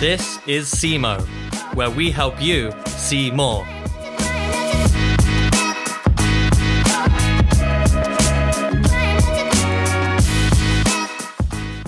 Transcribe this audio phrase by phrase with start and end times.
[0.00, 1.20] This is SEMO,
[1.74, 3.64] where we help you see more.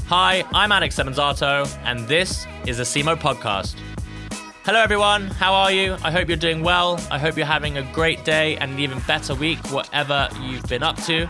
[0.08, 3.76] Hi, I'm Alex Semenzato, and this is the SEMO podcast.
[4.66, 5.28] Hello, everyone.
[5.28, 5.96] How are you?
[6.04, 7.00] I hope you're doing well.
[7.10, 10.82] I hope you're having a great day and an even better week, whatever you've been
[10.82, 11.26] up to.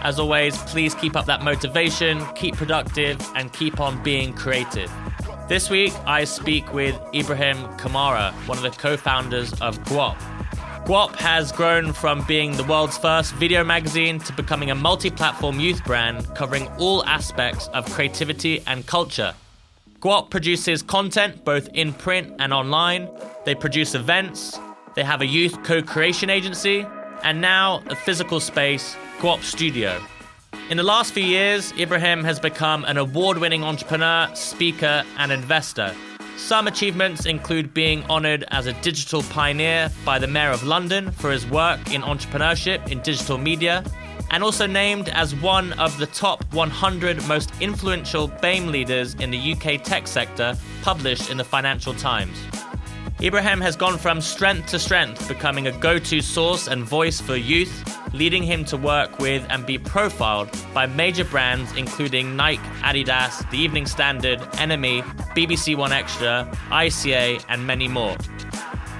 [0.00, 4.90] As always, please keep up that motivation, keep productive, and keep on being creative.
[5.46, 10.16] This week, I speak with Ibrahim Kamara, one of the co founders of Guap.
[10.86, 15.60] Guap has grown from being the world's first video magazine to becoming a multi platform
[15.60, 19.34] youth brand covering all aspects of creativity and culture.
[20.00, 23.10] Guap produces content both in print and online.
[23.44, 24.58] They produce events.
[24.94, 26.86] They have a youth co creation agency.
[27.22, 30.02] And now a physical space, Guap Studio.
[30.70, 35.94] In the last few years, Ibrahim has become an award winning entrepreneur, speaker, and investor.
[36.36, 41.30] Some achievements include being honoured as a digital pioneer by the Mayor of London for
[41.30, 43.84] his work in entrepreneurship in digital media,
[44.30, 49.52] and also named as one of the top 100 most influential BAME leaders in the
[49.52, 52.36] UK tech sector, published in the Financial Times.
[53.20, 57.36] Ibrahim has gone from strength to strength, becoming a go to source and voice for
[57.36, 63.48] youth, leading him to work with and be profiled by major brands including Nike, Adidas,
[63.50, 65.02] The Evening Standard, NME,
[65.34, 68.16] BBC 1Xtra, ICA, and many more.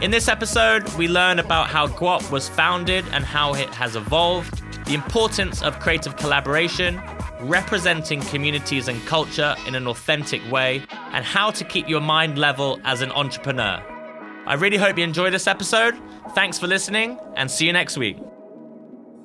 [0.02, 4.60] In this episode, we learn about how Guap was founded and how it has evolved,
[4.86, 7.00] the importance of creative collaboration,
[7.40, 12.80] representing communities and culture in an authentic way, and how to keep your mind level
[12.84, 13.80] as an entrepreneur.
[14.46, 15.94] I really hope you enjoy this episode.
[16.34, 18.18] Thanks for listening, and see you next week.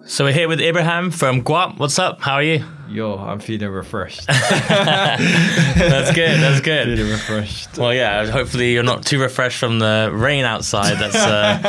[0.09, 1.77] So we're here with Abraham from Guap.
[1.77, 2.19] What's up?
[2.19, 2.65] How are you?
[2.87, 4.25] Yo, I'm feeling refreshed.
[4.27, 6.39] That's good.
[6.39, 6.97] That's good.
[6.97, 7.77] feeling refreshed.
[7.77, 8.25] Well, yeah.
[8.25, 10.97] Hopefully, you're not too refreshed from the rain outside.
[10.97, 11.59] That's uh,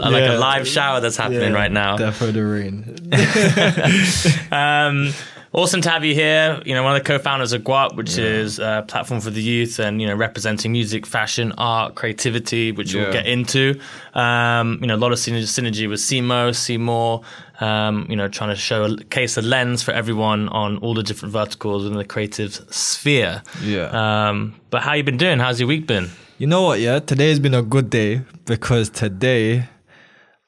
[0.00, 1.96] like a live shower that's happening right now.
[1.96, 2.84] Of the rain.
[4.52, 5.12] Um,
[5.56, 6.62] awesome to have you here.
[6.64, 9.80] You know, one of the co-founders of Guap, which is a platform for the youth,
[9.80, 13.80] and you know, representing music, fashion, art, creativity, which we'll get into.
[14.14, 17.22] Um, you know, a lot of synergy, synergy with SEMO, See More.
[17.58, 21.02] Um, you know, trying to show a case, a lens for everyone on all the
[21.02, 23.42] different verticals within the creative sphere.
[23.62, 24.28] Yeah.
[24.28, 25.38] Um, but how you been doing?
[25.38, 26.10] How's your week been?
[26.36, 26.98] You know what, yeah?
[26.98, 29.70] Today's been a good day because today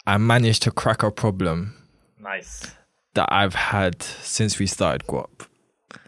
[0.07, 1.79] I managed to crack a problem
[2.21, 2.75] Nice.
[3.15, 5.47] That I've had since we started Guap.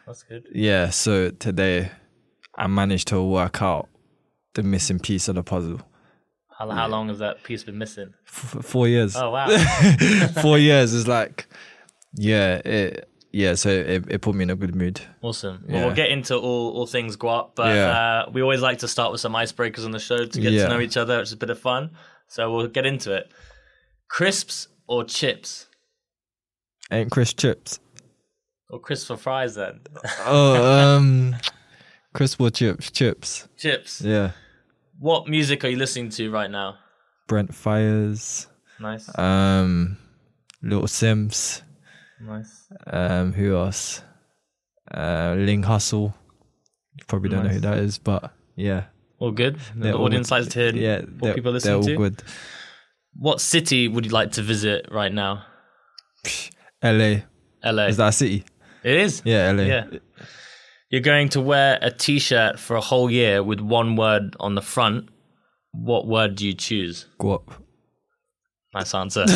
[0.07, 0.45] That's good.
[0.53, 1.91] Yeah, so today
[2.57, 3.89] I managed to work out
[4.55, 5.81] the missing piece of the puzzle.
[6.59, 8.13] How, how long has that piece been missing?
[8.27, 9.17] F- four years.
[9.17, 9.49] Oh wow.
[10.43, 11.47] four years is like,
[12.15, 13.55] yeah, it, yeah.
[13.55, 15.01] So it, it put me in a good mood.
[15.23, 15.65] Awesome.
[15.67, 15.87] Well, Yeah.
[15.87, 18.25] we'll get into all, all things Guap, but Yeah.
[18.27, 20.65] uh, we always like to start with some icebreakers on the show to get Yeah.
[20.65, 21.91] to know each other, which is a bit of fun.
[22.29, 23.31] So we'll get into it.
[24.09, 25.67] Crisps or chips?
[26.91, 27.79] Ain't Chris chips?
[28.69, 29.81] Or crisps or fries then?
[30.27, 30.65] Oh,
[30.97, 31.37] um,
[32.15, 32.91] crisp chips?
[32.91, 33.49] Chips.
[33.57, 34.01] chips.
[34.01, 34.33] Yeah.
[34.99, 36.77] What music are you listening to right now?
[37.27, 38.47] Brent Faiyaz.
[38.79, 39.17] Nice.
[39.19, 39.97] Um,
[40.63, 41.63] Little Simz.
[42.21, 42.67] nice.
[42.87, 44.03] Um, who else?
[44.93, 46.15] Uh, Ling Hustle.
[46.97, 48.85] You probably don't know who that is, but yeah.
[49.19, 49.57] All good.
[49.75, 51.97] The They're all- audience likes to hear Yeah, what they're, people they're listening all to.
[51.97, 52.23] good.
[53.15, 55.45] What city would you like to visit right now?
[56.83, 57.21] LA.
[57.65, 57.87] LA.
[57.87, 58.45] Is that a city?
[58.83, 59.23] it is.
[59.25, 59.63] Yeah, LA.
[59.65, 59.85] Yeah.
[60.91, 64.63] You're going to wear a t-shirt for a whole year with one word on the
[64.63, 65.09] front.
[65.73, 67.07] What word do you choose?
[67.21, 67.43] Guap.
[68.75, 69.23] Nice answer.
[69.25, 69.31] is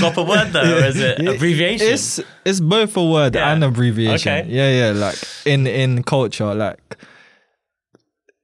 [0.00, 1.88] guap a word though, or is it abbreviation?
[1.88, 3.52] It's it's both a word Yeah.
[3.52, 4.32] and abbreviation.
[4.32, 4.48] Okay.
[4.48, 4.92] Yeah, yeah.
[4.98, 6.96] Like in in culture, like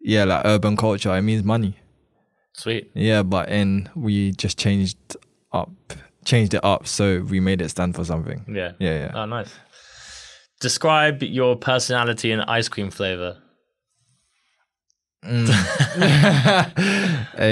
[0.00, 1.77] yeah, like urban culture, it means money.
[2.55, 2.91] Sweet.
[2.94, 4.99] Yeah, but in we just changed
[5.53, 5.71] up,
[6.26, 8.44] changed it up, so we made it stand for something.
[8.48, 8.72] Yeah.
[8.78, 9.12] Yeah, yeah.
[9.14, 9.54] Oh, nice.
[10.61, 13.38] Describe your personality in ice cream flavor.
[15.26, 15.40] hey,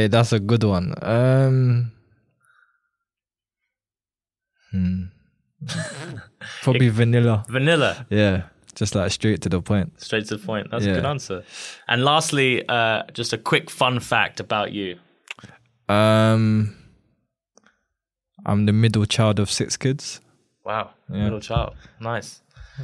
[0.09, 0.95] that's a good one.
[1.03, 1.93] Um,
[4.71, 5.05] hmm.
[6.63, 7.45] Probably vanilla.
[7.49, 8.07] Vanilla.
[8.11, 8.45] Yeah,
[8.75, 10.01] just like straight to the point.
[10.01, 10.71] Straight to the point.
[10.71, 11.43] That's a good answer.
[11.89, 14.99] And lastly, uh, just a quick fun fact about you.
[15.89, 16.77] Um,
[18.47, 20.21] I'm the middle child of six kids.
[20.65, 20.91] Wow.
[21.11, 21.25] Yeah.
[21.25, 21.75] Middle child.
[22.01, 22.41] Nice.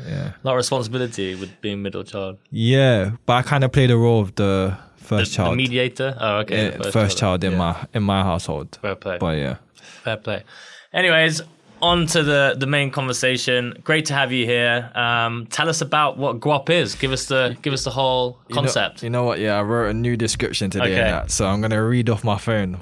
[0.08, 2.38] Yeah, A lot of responsibility with being middle child.
[2.50, 5.56] yeah, but I kind of play the role of the The, first the child.
[5.56, 6.16] mediator.
[6.20, 6.66] Oh, okay.
[6.70, 7.58] Yeah, the first, child in Yeah.
[7.58, 8.78] my in my household.
[8.80, 9.18] Fair play.
[9.18, 9.56] But yeah,
[10.04, 10.44] Fair play.
[10.92, 11.42] Anyways,
[11.82, 13.74] on to the the main conversation.
[13.82, 14.90] Great to have you here.
[14.94, 16.94] Um, tell us about what Guap is.
[16.94, 19.02] Give us the give us the whole You know- concept.
[19.02, 19.40] You know, what?
[19.40, 21.10] Yeah, I wrote a new description today, Okay.
[21.10, 22.78] that, so I'm gonna read off my phone.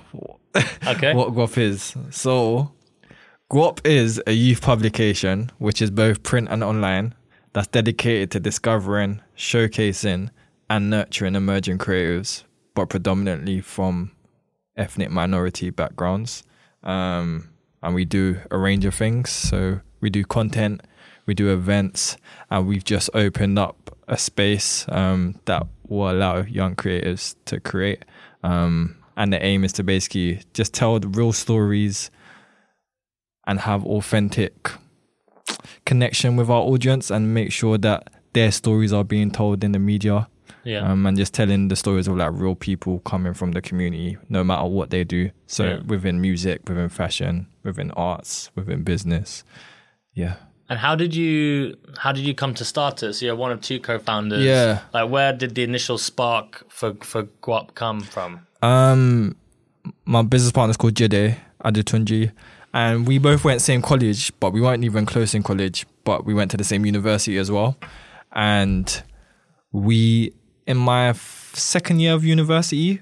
[0.87, 1.15] Okay.
[1.15, 1.95] what Guap is.
[2.11, 2.73] So,
[3.51, 7.15] Guap is a youth publication which is both print and online
[7.53, 10.31] that's dedicated to discovering, showcasing,
[10.71, 14.13] and nurturing emerging creatives, but predominantly from
[14.77, 16.43] ethnic minority backgrounds.
[16.83, 17.51] Um,
[17.83, 19.31] and we do a range of things.
[19.31, 20.83] So we do content,
[21.27, 22.17] we do events,
[22.51, 28.05] and we've just opened up a space um, that will allow young creatives to create.
[28.43, 32.11] Um, and the aim is to basically just tell the real stories
[33.47, 34.71] and have authentic
[35.85, 39.79] connection with our audience and make sure that their stories are being told in the
[39.79, 40.29] media
[40.65, 40.89] yeah.
[40.89, 44.45] um, and just telling the stories of like real people coming from the community, no
[44.45, 45.31] matter what they do.
[45.47, 45.81] So Yeah.
[45.87, 49.45] within music, within fashion, within arts, within business,
[50.15, 50.37] yeah.
[50.69, 53.15] and how did you how did you come to start it?
[53.15, 54.45] So you're one of two co-founders.
[54.45, 54.81] Yeah.
[54.93, 58.47] Like where did the initial spark for for Guap come from?
[58.63, 59.37] Um,
[60.05, 62.33] my business partner's called Jide Adetunji,
[62.75, 65.87] and we both went same college, but we weren't even close in college.
[66.05, 67.77] But we went to the same university as well,
[68.33, 69.03] and
[69.73, 70.33] we
[70.69, 73.01] in my f- second year of university,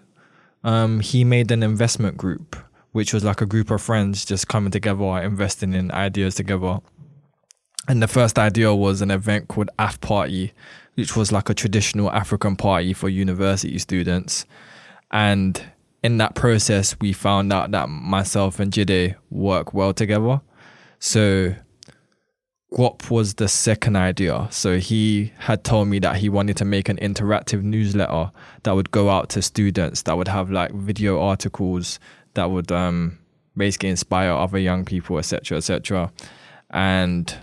[0.62, 2.56] um, he made an investment group,
[2.93, 6.79] which was like a group of friends just coming together, investing in ideas together.
[7.88, 10.52] And the first idea was an event called AF Party,
[10.94, 14.47] which was like a traditional African party for university students.
[15.11, 15.62] And
[16.03, 20.41] in that process, we found out that myself and Jide work well together.
[20.99, 21.55] So
[22.73, 24.49] Guap was the second idea.
[24.50, 28.32] So he had told me that he wanted to make an interactive newsletter
[28.64, 31.99] that would go out to students that would have like video articles
[32.35, 33.19] that would um
[33.56, 36.12] basically inspire other young people, etc., etc.
[36.70, 37.35] And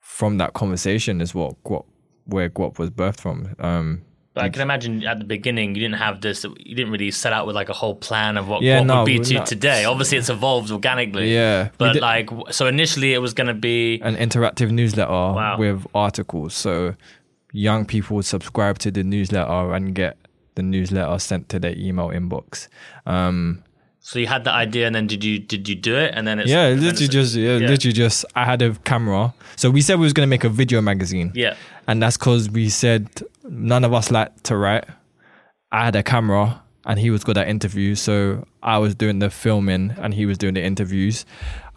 [0.00, 1.84] from that conversation is what Guap,
[2.24, 3.54] where Guap was birthed from.
[3.60, 4.02] Um,
[4.38, 6.44] But I can imagine at the beginning you didn't have this.
[6.44, 8.96] You didn't really set out with like a whole plan of what Yeah, what no,
[8.98, 9.84] would be to not- today.
[9.84, 11.32] Obviously, it's evolved organically.
[11.34, 15.56] yeah, But did- like, so initially it was going to be an interactive newsletter Wow.
[15.58, 16.54] with articles.
[16.54, 16.94] So
[17.52, 20.16] young people would subscribe to the newsletter and get
[20.54, 22.68] the newsletter sent to their email inbox.
[23.06, 23.62] Um,
[24.00, 26.14] So you had the idea, and then did you did you do it?
[26.16, 27.68] And then it's yeah, literally it's- just yeah, yeah.
[27.68, 29.34] literally just I had a camera.
[29.56, 31.30] So we said we was gonna make a video magazine.
[31.34, 31.54] yeah,
[31.86, 33.08] And that's because we said
[33.48, 34.84] none of us like to write.
[35.70, 38.00] I had a camera and he was good at interviews.
[38.00, 41.26] So I was doing the filming and he was doing the interviews.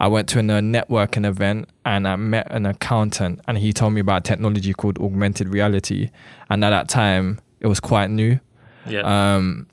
[0.00, 4.00] I went to a networking event and I met an accountant and he told me
[4.00, 6.10] about technology called augmented reality.
[6.48, 8.40] And at that time, it was quite new.
[8.86, 9.02] yeah.
[9.36, 9.66] Um,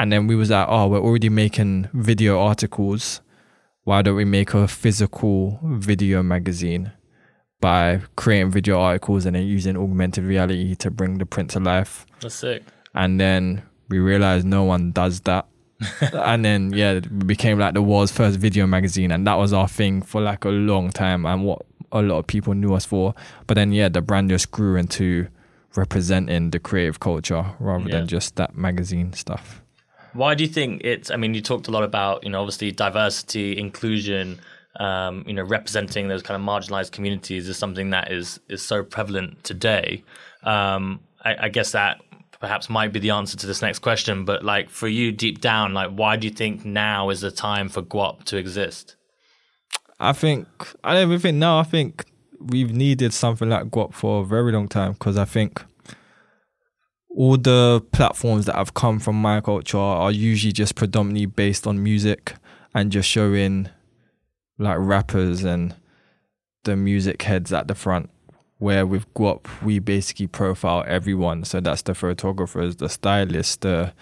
[0.00, 3.20] and then we was like, oh, we're already making video articles.
[3.82, 6.92] Why don't we make a physical video magazine
[7.60, 12.06] by creating video articles and then using augmented reality to bring the print to life?
[12.20, 12.62] That's sick.
[12.94, 15.46] And then we realized no one does that.
[16.12, 19.68] and then yeah, we became like the world's first video magazine, and that was our
[19.68, 21.62] thing for like a long time, and what
[21.92, 23.14] a lot of people knew us for.
[23.46, 25.28] But then yeah, the brand just grew into
[25.76, 27.98] representing the creative culture rather Yeah.
[27.98, 29.62] than just that magazine stuff.
[30.14, 31.10] Why do you think it's?
[31.10, 34.40] I mean, you talked a lot about you know obviously diversity, inclusion.
[34.78, 38.84] Um, you know, representing those kind of marginalized communities is something that is is so
[38.84, 40.04] prevalent today.
[40.44, 42.00] Um, I, I guess that
[42.40, 44.24] perhaps might be the answer to this next question.
[44.24, 47.68] But like for you, deep down, like why do you think now is the time
[47.68, 48.96] for Guap to exist?
[50.00, 50.46] I think
[50.84, 51.58] I don't even think now.
[51.58, 52.04] I think
[52.40, 55.62] we've needed something like Guap for a very long time because I think
[57.10, 61.82] all the platforms that have come from my culture are usually just predominantly based on
[61.82, 62.34] music
[62.74, 63.68] and just showing
[64.58, 65.74] like rappers and
[66.64, 68.10] the music heads at the front.
[68.58, 71.44] Where with Guap, we basically profile everyone.
[71.44, 73.92] So that's the photographers, the stylists, the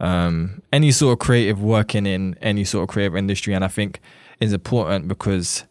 [0.00, 3.54] um, any sort of creative working in any sort of creative industry.
[3.54, 4.00] And I think
[4.40, 5.64] it's important because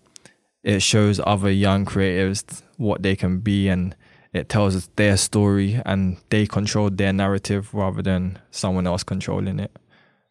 [0.63, 3.95] it shows other young creatives what they can be and
[4.31, 9.59] it tells us their story and they control their narrative rather than someone else controlling
[9.59, 9.75] it.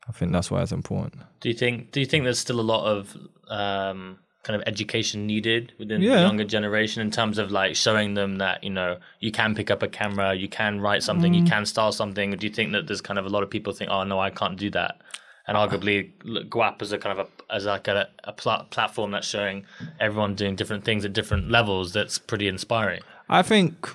[0.09, 1.23] I think that's why it's important.
[1.41, 1.93] Do you think?
[1.93, 3.17] Do you think there's still a lot of
[3.49, 8.39] um, kind of education needed within the younger generation in terms of like showing them
[8.39, 11.39] that you know you can pick up a camera, you can write something, Mm.
[11.41, 12.31] you can style something?
[12.31, 14.31] Do you think that there's kind of a lot of people think, oh no, I
[14.31, 15.01] can't do that,
[15.47, 16.11] and arguably
[16.49, 19.65] Guap as a kind of a as like a, a pla- platform that's showing
[20.01, 21.93] everyone doing different things at different levels.
[21.93, 23.01] That's pretty inspiring.
[23.29, 23.89] I think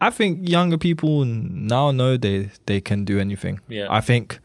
[0.00, 3.60] I think younger people now know they they can do anything.
[3.68, 3.86] Yeah.
[3.90, 4.38] I think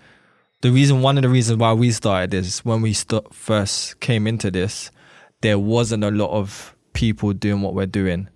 [0.62, 4.28] the reason one of the reasons why we started is when we st- first came
[4.28, 4.92] into this,
[5.42, 8.30] there wasn't a lot of people doing what we're doing.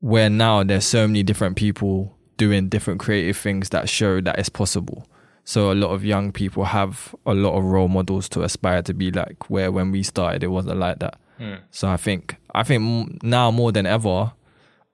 [0.00, 4.48] Where now there's so many different people doing different creative things that show that it's
[4.48, 5.06] possible.
[5.44, 8.94] So a lot of young people have a lot of role models to aspire to
[8.94, 9.50] be like.
[9.50, 11.18] Where when we started, it wasn't like that.
[11.38, 11.56] Hmm.
[11.70, 14.32] So I think I think now more than ever,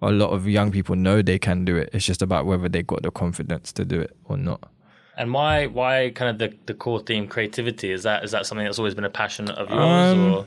[0.02, 1.90] a lot of young people know they can do it.
[1.92, 4.70] It's just about whether they got the confidence to do it or not.
[5.18, 8.64] And why why kind of the, the core theme creativity is that is that something
[8.64, 10.46] that's always been a passion of yours Um, or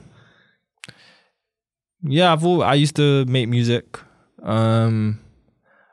[2.04, 4.00] Yeah, I've all, I used to make music,
[4.42, 5.20] um,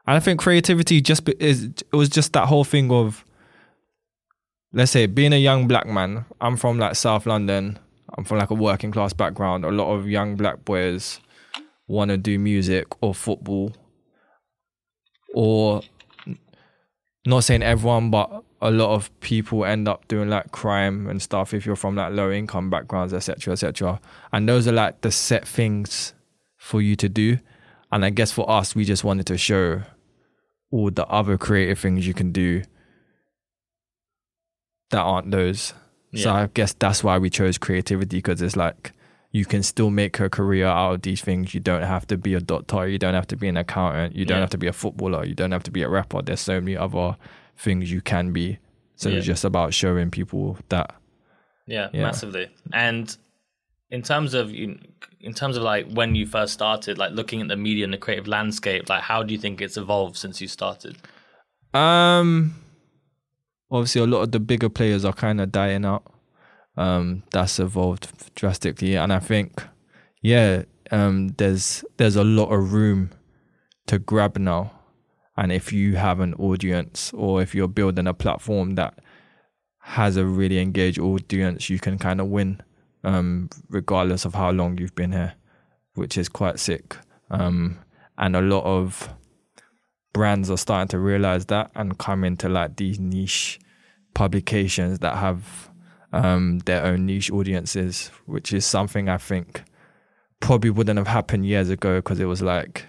[0.07, 3.25] and I think creativity just is it was just that whole thing of
[4.73, 6.25] let's say being a young black man.
[6.41, 7.81] I'm from like South London.
[8.17, 9.65] I'm from like a working class background.
[9.65, 11.21] A lot of young black boys
[11.89, 13.73] want to do music or football,
[15.35, 15.83] or
[17.27, 21.55] not saying everyone, but a lot of people end up doing like crime and stuff
[21.55, 24.01] if you're from like low income backgrounds, etc., etc.
[24.33, 26.13] And those are like the set things
[26.57, 27.39] for you to do.
[27.93, 29.83] And I guess for us, we just wanted to show
[30.71, 32.63] all the other creative things you can do
[34.91, 35.75] that aren't those.
[36.15, 38.93] So I guess that's why we chose creativity because it's like
[39.31, 41.53] you can still make a career out of these things.
[41.53, 42.89] You don't have to be a doctor.
[42.89, 44.17] You don't have to be an accountant.
[44.17, 44.41] You don't Yeah.
[44.41, 45.25] have to be a footballer.
[45.27, 46.23] You don't have to be a rapper.
[46.23, 47.17] There's so many other
[47.59, 48.59] things you can be.
[48.97, 50.95] So it's just about showing people that.
[51.67, 52.03] Yeah, Yeah.
[52.03, 52.49] massively.
[52.73, 53.15] And
[53.91, 54.79] in terms of you,
[55.21, 57.99] in terms of like when you first started, like looking at the media and the
[57.99, 60.97] creative landscape, like how do you think it's evolved since you started?
[61.75, 62.55] Um,
[63.71, 66.05] obviously, a lot of the bigger players are kind of dying out.
[66.77, 69.63] Um, that's evolved drastically, and I think,
[70.23, 70.63] yeah,
[70.93, 73.11] um, there's there's a lot of room
[73.89, 74.73] to grab now,
[75.39, 78.99] and if you have an audience or if you're building a platform that
[79.79, 82.61] has a really engaged audience, you can kind of win,
[83.05, 85.35] um, regardless of how long you've been here,
[85.95, 86.97] which is quite sick.
[87.31, 87.79] Um,
[88.19, 89.15] and a lot of
[90.13, 93.61] brands are starting to realize that and come into like these niche
[94.15, 95.71] publications that have
[96.13, 99.63] um, their own niche audiences, which is something I think
[100.41, 102.87] probably wouldn't have happened years ago because it was like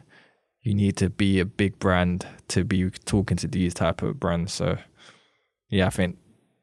[0.62, 4.54] you need to be a big brand to be talking to these type of brands.
[4.54, 4.78] So
[5.70, 6.18] yeah, I think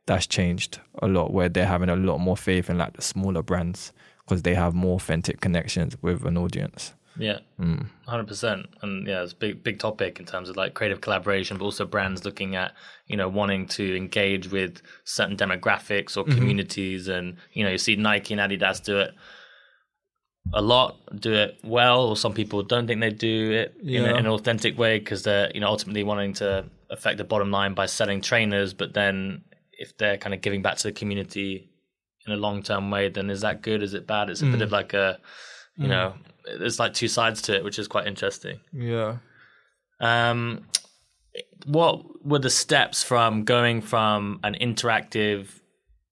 [0.06, 3.42] that's changed a lot where they're having a lot more faith in like the smaller
[3.42, 3.92] brands
[4.24, 6.92] because they have more authentic connections with an audience.
[7.18, 7.86] Yeah, mm.
[8.06, 8.66] hundred percent.
[8.82, 11.86] And yeah, it's a big big topic in terms of like creative collaboration, but also
[11.86, 12.72] brands looking at
[13.06, 16.36] you know wanting to engage with certain demographics or mm-hmm.
[16.36, 19.14] communities, and you know you see Nike and Adidas do it
[20.54, 24.08] a lot, do it well, or some people don't think they do it in, a,
[24.10, 27.74] in an authentic way because they're you know ultimately wanting to affect the bottom line
[27.74, 31.68] by selling trainers, but then if they're kind of giving back to the community
[32.26, 33.82] in a long term way, then is that good?
[33.82, 34.30] Is it bad?
[34.30, 35.18] It's a bit of like a
[35.76, 36.14] you know
[36.58, 39.16] there's like two sides to it which is quite interesting Yeah.
[40.00, 40.64] um
[41.66, 45.48] what were the steps from going from an interactive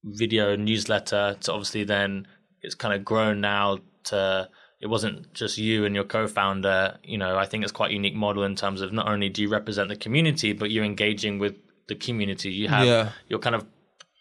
[0.03, 2.27] video newsletter to obviously then
[2.63, 4.49] it's kind of grown now to
[4.81, 8.15] it wasn't just you and your co-founder you know i think it's quite a unique
[8.15, 11.55] model in terms of not only do you represent the community but you're engaging with
[11.89, 13.11] the community you have Yeah.
[13.29, 13.67] you're kind of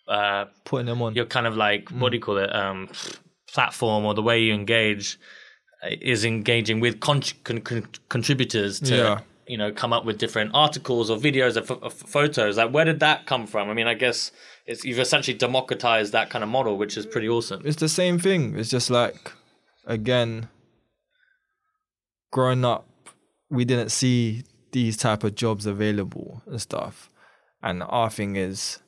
[0.08, 1.16] uh Putting them on.
[1.16, 2.90] your kind of like what do you call it um
[3.52, 5.20] platform or the way you engage
[5.84, 9.20] uh, is engaging with con- con- con- contributors to Yeah.
[9.48, 12.86] you know come up with different articles or videos or, ph- or photos like where
[12.86, 14.32] did that come from i mean i guess
[14.66, 18.18] it's you've essentially democratized that kind of model which is pretty awesome it's the same
[18.18, 18.58] thing.
[18.58, 19.32] It's just like,
[19.86, 20.50] again,
[22.32, 22.88] growing up,
[23.50, 27.10] we didn't see these type of jobs available and stuff.
[27.62, 28.80] And our thing is,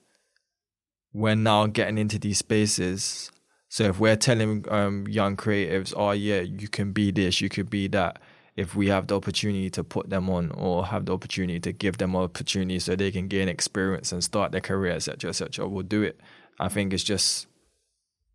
[1.14, 3.32] we're now getting into these spaces.
[3.70, 7.70] So if we're telling um, young creatives, oh yeah, you can be this, you could
[7.70, 8.20] be that.
[8.58, 11.98] If we have the opportunity to put them on, or have the opportunity to give
[11.98, 16.04] them opportunity so they can gain experience and start their career, etc., etc., we'll do
[16.04, 16.22] it.
[16.58, 17.48] I think it's just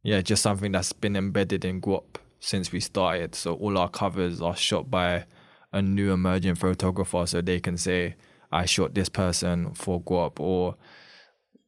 [0.02, 3.34] yeah, just something that's been embedded in Guap since we started.
[3.34, 5.26] So all our covers are shot by
[5.72, 8.16] a new emerging photographer, so they can say,
[8.50, 10.76] "I shot this person for Guap," or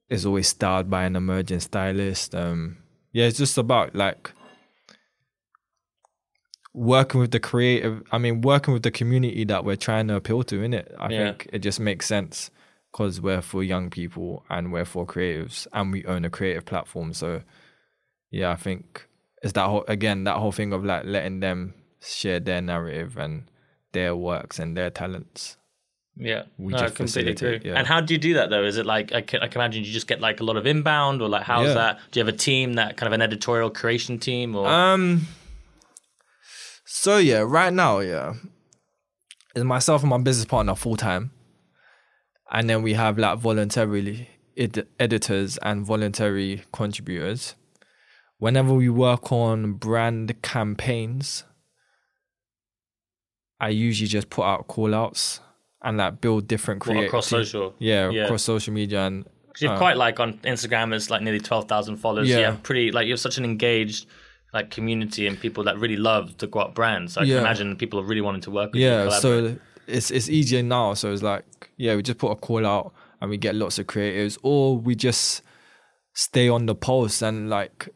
[0.08, 2.34] is always styled by an emerging stylist.
[2.34, 2.78] Um,
[3.12, 4.32] yeah, it's just about like
[6.74, 8.02] working with the creative.
[8.10, 10.62] I mean, working with the community that we're trying to appeal to.
[10.62, 11.24] In it, I Yeah.
[11.24, 12.50] think it just makes sense
[12.90, 17.12] because we're for young people and we're for creatives, and we own a creative platform.
[17.12, 17.42] So
[18.30, 19.06] yeah, I think
[19.42, 23.44] it's that whole again that whole thing of like letting them share their narrative and
[23.92, 25.56] their works and their talents.
[26.14, 27.70] Yeah, We no, I just completely facilitate, agree.
[27.70, 27.78] yeah.
[27.78, 28.64] And how do you do that though?
[28.64, 30.66] Is it like I can, I can imagine you just get like a lot of
[30.66, 31.74] inbound, or like how's Yeah.
[31.74, 32.00] that?
[32.10, 35.26] Do you have a team that kind of an editorial creation team, or Um.
[36.84, 38.34] So yeah, right now, yeah,
[39.54, 41.30] it's myself and my business partner full time,
[42.50, 47.54] and then we have like voluntarily ed- editors and voluntary contributors.
[48.42, 51.44] Whenever we work on brand campaigns,
[53.60, 55.38] I usually just put out call outs
[55.80, 57.72] and like build different creative across social?
[57.78, 58.24] Yeah, Yeah.
[58.24, 61.68] across social media and 'Cause you're uh, quite like on Instagram, it's like nearly twelve
[61.68, 62.28] thousand followers.
[62.28, 62.50] You Yeah.
[62.50, 64.06] have pretty like you have such an engaged
[64.52, 67.12] like community and people that really love the Guap brand.
[67.12, 67.36] So I Yeah.
[67.36, 68.88] can imagine people are really wanting to work with you.
[68.88, 69.56] yeah so
[69.86, 71.44] it's it's easier now so it's like
[71.76, 74.96] yeah we just put a call out and we get lots of creatives or we
[74.96, 75.42] just
[76.14, 77.88] stay on the post and like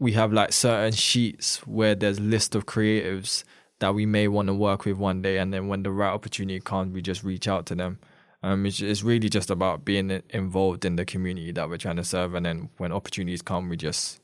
[0.00, 3.44] we have like certain sheets where there's list of creatives
[3.78, 6.58] that we may want to work with one day and then when the right opportunity
[6.58, 7.98] comes we just reach out to them
[8.42, 12.04] um it's, it's really just about being involved in the community that we're trying to
[12.04, 14.20] serve and then when opportunities come we just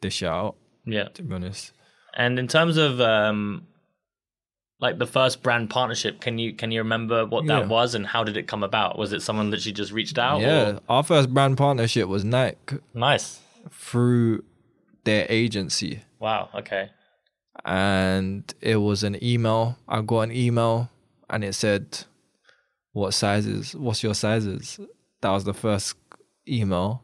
[0.00, 0.54] dish it out
[0.86, 1.08] yeah.
[1.08, 1.72] to be honest
[2.16, 3.66] And in terms of um,
[4.80, 7.66] like the first brand partnership, can you can you remember what that Yeah.
[7.68, 8.98] was and how did it come about?
[8.98, 10.40] Was it someone that you just reached out?
[10.40, 13.40] yeah or- our first brand partnership was nike Nice.
[13.70, 14.42] through
[15.04, 16.50] their agency Wow.
[16.54, 16.90] Okay.
[17.64, 20.88] and it was an email i got an email
[21.28, 22.04] and it said
[22.92, 24.78] what sizes what's your sizes
[25.20, 25.94] that was the first
[26.48, 27.02] email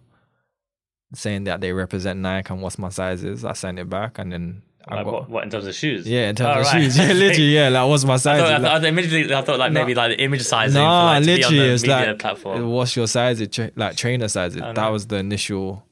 [1.14, 4.62] saying that they represent nike and what's my sizes i sent it back and then
[4.88, 6.06] i Like, got what, what in terms of shoes?
[6.06, 6.82] yeah in terms Oh, of right.
[6.82, 9.58] shoes yeah literally yeah like what's my I sizes thought, I, thought, immediately, I thought
[9.58, 9.80] like No.
[9.80, 12.18] maybe like the image sizing for Nah, like to be on literally, the it's like
[12.18, 12.68] platform.
[12.70, 13.46] what's your size?
[13.48, 14.60] Tra- like trainer sizes.
[14.60, 14.92] That no.
[14.92, 15.84] was the initial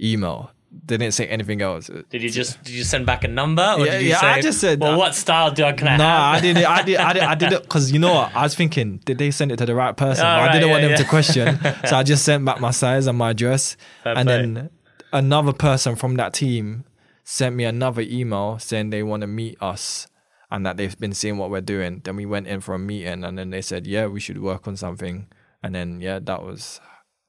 [0.00, 0.50] email.
[0.84, 1.90] They didn't say anything else.
[2.10, 3.62] Did you just did you send back a number?
[3.62, 5.72] Or Yeah, did you yeah, say, I just said Well, uh, what style do I
[5.72, 6.30] can I Nah?
[6.32, 6.64] I didn't.
[6.64, 6.96] I did.
[6.96, 7.22] I did.
[7.22, 8.34] I did it because you know what?
[8.34, 10.24] I was thinking, did they send it to the right person?
[10.24, 13.06] Oh, I didn't want yeah, them to question, so I just sent back my size
[13.06, 14.36] and my address, Fair and play.
[14.36, 14.70] then
[15.12, 16.84] another person from that team
[17.24, 20.08] sent me another email saying they want to meet us
[20.50, 22.00] and that they've been seeing what we're doing.
[22.04, 24.66] Then we went in for a meeting, and then they said, yeah, we should work
[24.68, 25.26] on something,
[25.62, 26.80] and then yeah, that was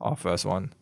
[0.01, 0.73] our first one.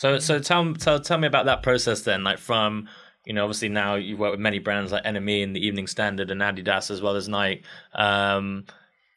[0.00, 2.24] So so tell tell tell me about that process then.
[2.24, 2.88] Like from
[3.26, 6.30] you know obviously now you work with many brands like NME and the Evening Standard
[6.30, 7.62] and Adidas as well as Nike.
[7.94, 8.64] Um,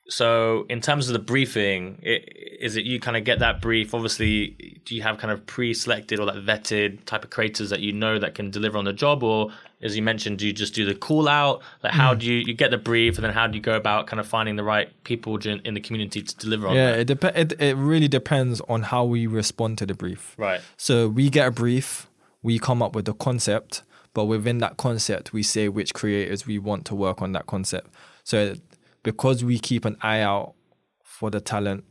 [0.09, 2.19] so in terms of the briefing, i
[2.59, 3.93] is it you kind of get that brief?
[3.93, 7.93] Obviously, do you have kind of pre-selected or like vetted type of creators that you
[7.93, 9.51] know that can deliver on the job, or
[9.83, 11.61] as you mentioned, do you just do the call out?
[11.83, 12.19] Like how hmm.
[12.19, 14.27] do you you get the brief and then how do you go about kind of
[14.27, 16.99] finding the right people in in the community to deliver on Yeah, that?
[16.99, 20.35] it, dep- it it really depends on how we respond to the brief.
[20.37, 20.61] Right.
[20.77, 22.09] So we get a brief,
[22.41, 26.57] we come up with a concept, but within that concept, we say which creators we
[26.57, 27.93] want to work on that concept.
[28.23, 28.55] So
[29.03, 30.53] because we keep an eye out
[31.03, 31.83] for the talent,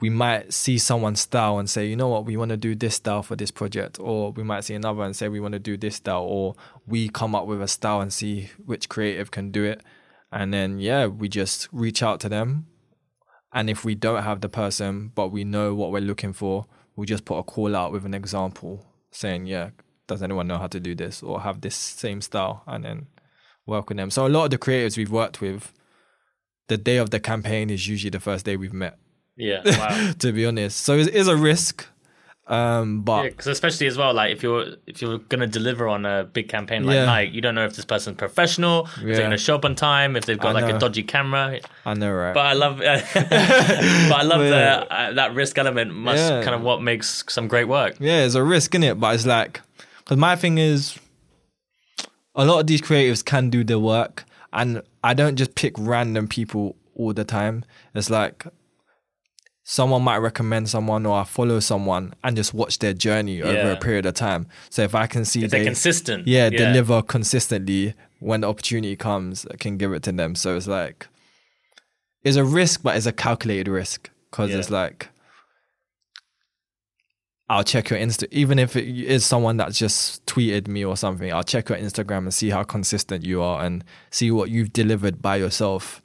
[0.00, 2.94] we might see someone's style and say, you know what, we want to do this
[2.94, 5.76] style for this project, or we might see another and say we want to do
[5.76, 6.54] this style, or
[6.86, 9.82] we come up with a style and see which creative can do it,
[10.32, 12.66] and then yeah, we just reach out to them,
[13.52, 17.04] and if we don't have the person, but we know what we're looking for, we
[17.06, 19.70] just put a call out with an example saying, yeah,
[20.06, 23.06] does anyone know how to do this or have this same style, and then
[23.66, 24.10] work with them.
[24.10, 25.72] So a lot of the creatives we've worked with,
[26.68, 28.98] the day of the campaign is usually the first day we've met
[29.36, 29.60] Yeah.
[29.64, 30.12] Wow.
[30.18, 30.78] to be honest.
[30.80, 31.86] So it is a risk,
[32.46, 36.24] um, but because especially as well, like if you're if you're gonna deliver on a
[36.24, 37.04] big campaign like Yeah.
[37.06, 39.14] Nike, you don't know if this person's professional, if Yeah.
[39.14, 41.60] they're gonna show up on time, if they've got like a dodgy camera.
[41.86, 42.34] I know, right?
[42.34, 44.48] But I love, but I love yeah.
[44.50, 45.94] the uh, that risk element.
[45.94, 46.42] Must Yeah.
[46.42, 47.96] kind of what makes some great work.
[48.00, 48.98] yeah, it's a risk, is it?
[49.00, 49.60] But it's like,
[49.98, 50.98] because my thing is,
[52.34, 56.26] a lot of these creatives can do the work, and I don't just pick random
[56.28, 57.64] people all the time.
[57.94, 58.44] It's like
[59.62, 63.76] someone might recommend someone, or I follow someone and just watch their journey over a
[63.76, 64.46] period of time.
[64.70, 68.96] So if I can see If they're they- consistent, yeah, deliver consistently when the opportunity
[68.96, 70.34] comes, I can give it to them.
[70.34, 71.08] So it's like,
[72.24, 74.58] it's a risk, but it's a calculated risk because Yeah.
[74.58, 75.08] it's like,
[77.48, 81.32] I'll check your Insta, even if it is someone that's just tweeted me or something,
[81.32, 85.20] I'll check your Instagram and see how consistent you are and see what you've delivered
[85.20, 86.00] by yourself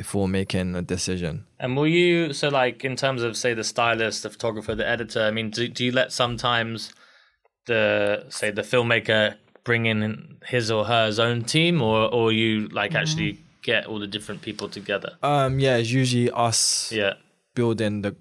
[0.00, 1.44] before making a decision.
[1.58, 5.22] And will you so like in terms of say the stylist, the photographer, the editor?
[5.22, 6.92] I mean, do do you let sometimes
[7.66, 12.94] the say the filmmaker bring in his or her own team, or or you like
[12.94, 15.10] actually get all the different people together?
[15.22, 17.14] Um, yeah, it's usually us Yeah.
[17.54, 18.14] building the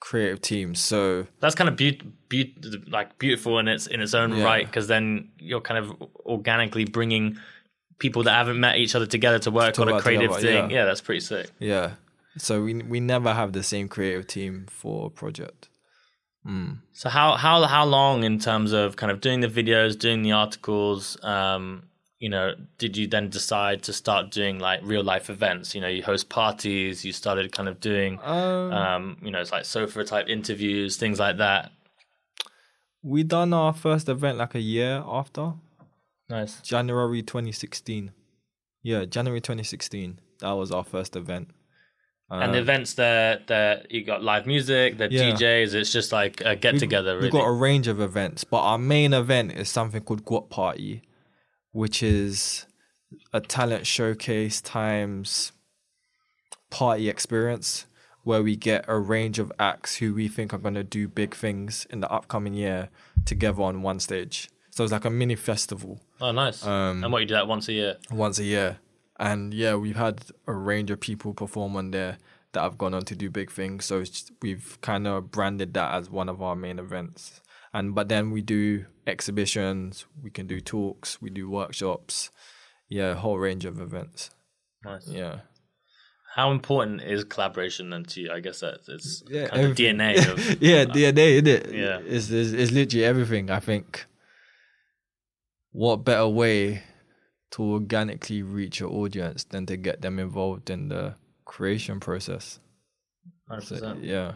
[0.00, 0.74] creative team.
[0.74, 2.54] So that's kind of be- be-
[2.88, 4.44] like beautiful in its in its own Yeah.
[4.44, 5.86] right because then you're kind of
[6.26, 7.38] organically bringing
[7.98, 10.70] people that haven't met each other together to work To on a creative together, thing.
[10.70, 10.76] Yeah.
[10.78, 10.84] yeah.
[10.84, 11.50] that's pretty sick.
[11.58, 11.92] Yeah.
[12.38, 15.68] So we we never have the same creative team for a project.
[16.92, 20.32] So how how how long in terms of kind of doing the videos, doing the
[20.32, 21.84] articles, um,
[22.18, 25.72] you know, did you then decide to start doing like real life events?
[25.74, 29.52] You know, you host parties, you started kind of doing Um, um, you know, it's
[29.52, 31.70] like sofa type interviews, things like that.
[33.04, 35.52] we done our first event like a year after
[36.32, 36.62] Nice.
[36.62, 38.10] January 2016.
[38.82, 40.18] Yeah, January 2016.
[40.40, 41.50] That was our first event.
[42.30, 45.32] and the um, events there that you got live music, the Yeah.
[45.32, 47.26] DJs, it's just like a get together really.
[47.26, 51.02] We've got a range of events, but our main event is something called Guap Party,
[51.72, 52.64] which is
[53.34, 55.52] a talent showcase times
[56.70, 57.84] party experience
[58.24, 61.34] where we get a range of acts who we think are going to do big
[61.34, 62.88] things in the upcoming year
[63.26, 64.48] together on one stage.
[64.72, 66.64] So it's like a mini festival oh nice.
[66.66, 67.96] Um, and what you do that once a year.
[68.10, 68.78] once a year.
[69.18, 72.18] And yeah, we've had a range of people perform on there
[72.52, 73.84] that have gone on to do big things.
[73.84, 77.40] So it's, we've kind of branded that as one of our main events.
[77.74, 82.30] And but then we do exhibitions, we can do talks, we do workshops,
[82.88, 84.30] yeah, a whole range of events.
[84.84, 85.06] Nice.
[85.08, 85.40] Yeah.
[86.34, 88.32] How important is collaboration then to you?
[88.32, 89.76] I guess that's it's Yeah, kind of.
[89.76, 91.72] DNA of yeah, DNA, isn't it?
[91.74, 91.98] Yeah.
[92.04, 93.50] It's, it's, it's literally everything.
[93.50, 94.06] I think
[95.72, 96.82] what better way
[97.52, 102.58] to organically reach your audience than to get them involved in the creation process?
[103.50, 103.78] 100%.
[103.80, 104.32] So, yeah.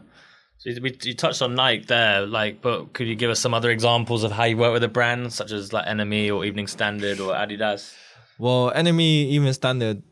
[0.58, 3.52] So you, we, you touched on Nike there, like, but could you give us some
[3.54, 6.66] other examples of how you work with a brand, such as like NME or Evening
[6.66, 7.94] Standard or Adidas,
[8.38, 10.02] Well, NME, Evening Standard,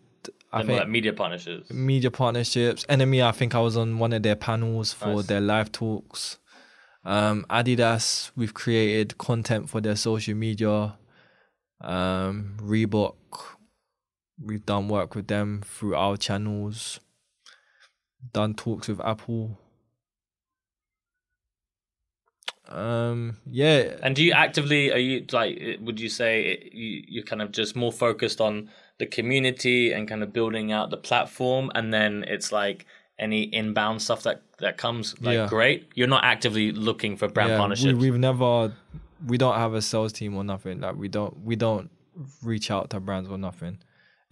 [0.53, 1.71] I think like media partnerships?
[1.73, 2.85] media partnerships.
[2.87, 5.27] NME, I think I was on one of their panels for Nice.
[5.27, 6.39] their live talks.
[7.05, 10.95] Um, Adidas, we've created content for their social media.
[11.81, 13.17] Um, Reebok,
[14.43, 17.01] we've done work with them through our channels.
[18.33, 19.59] Done talks with Apple.
[22.69, 27.25] Um, yeah, And do you actively are you like would you say it, you you're
[27.25, 31.71] kind of just more focused on the community and kind of building out the platform,
[31.75, 32.87] and then it's like
[33.19, 35.47] any inbound stuff that that comes like Yeah.
[35.47, 35.89] great.
[35.95, 37.99] You're not actively looking for brand yeah, partnerships.
[37.99, 38.73] We, we've never,
[39.27, 40.81] we don't have a sales team or nothing.
[40.81, 41.91] Like we don't, we don't
[42.43, 43.79] reach out to brands or nothing.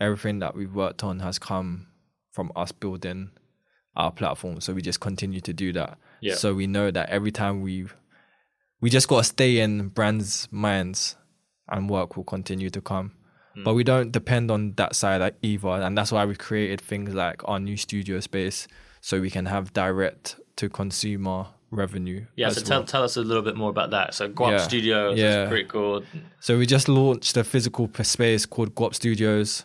[0.01, 1.88] Everything that we've worked on has come
[2.31, 3.31] from us building
[3.97, 4.61] our platform.
[4.61, 5.99] So we just continue to do that.
[6.21, 6.35] Yeah.
[6.35, 7.87] So we know that every time we,
[8.81, 11.16] we just got to stay in brands' minds,
[11.68, 13.12] and work will continue to come.
[13.55, 13.64] Hmm.
[13.64, 17.40] But we don't depend on that side either, and that's why we created things like
[17.49, 18.66] our new studio space,
[19.01, 22.24] so we can have direct to consumer revenue.
[22.37, 22.87] yeah, so tell well.
[22.87, 24.14] tell us a little bit more about that.
[24.14, 24.56] So Guap Yeah.
[24.58, 25.44] Studios Yeah.
[25.44, 26.04] is pretty cool.
[26.38, 29.64] So we just launched a physical space called Guap Studios.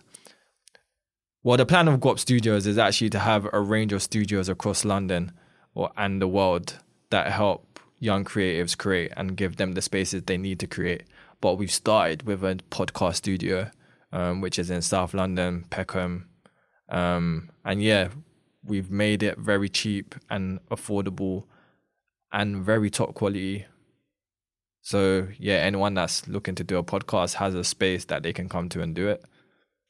[1.44, 4.84] Well, the plan of Guap Studios is actually to have a range of studios across
[4.84, 5.32] London
[5.76, 10.38] or and the world that help young creatives create and give them the spaces they
[10.38, 11.04] need to create.
[11.42, 13.70] But we've started with a podcast studio,
[14.12, 16.28] um, which is in South London, Peckham,
[16.90, 18.10] um, and yeah,
[18.64, 21.44] we've made it very cheap and affordable,
[22.32, 23.66] and very top quality
[24.88, 28.48] so yeah, anyone that's looking to do a podcast has a space that they can
[28.48, 29.22] come to and do it.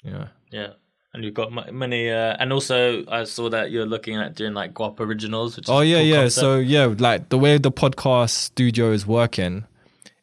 [0.04, 0.30] Yeah.
[0.52, 0.70] Yeah.
[1.14, 4.56] And you've got ma- many, uh, and also I saw that you're looking at doing
[4.56, 5.56] like Guap originals.
[5.56, 6.22] Which is Oh yeah, cool yeah.
[6.22, 6.42] concept.
[6.42, 9.66] So yeah, like the way the podcast studio is working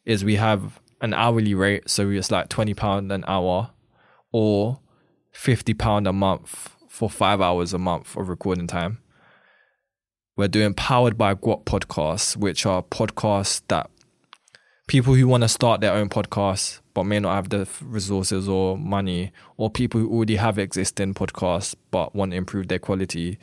[0.03, 3.71] is we have an hourly rate, so it's like twenty pound an hour,
[4.33, 4.81] or
[5.31, 8.97] fifty pound a month for five hours a month of recording time.
[10.37, 13.89] We're doing powered by Guap podcasts, which are podcasts that
[14.87, 18.77] people who want to start their own podcasts but may not have the resources or
[18.77, 23.37] money, or people who already have existing podcasts but want to improve their quality,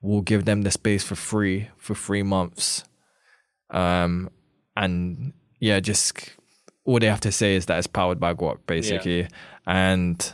[0.00, 2.84] will give them the space for free for three months.
[3.70, 4.30] Um,
[4.76, 6.36] and yeah, just
[6.84, 9.28] all they have to say is that it's powered by Guap, basically,
[9.66, 10.32] and the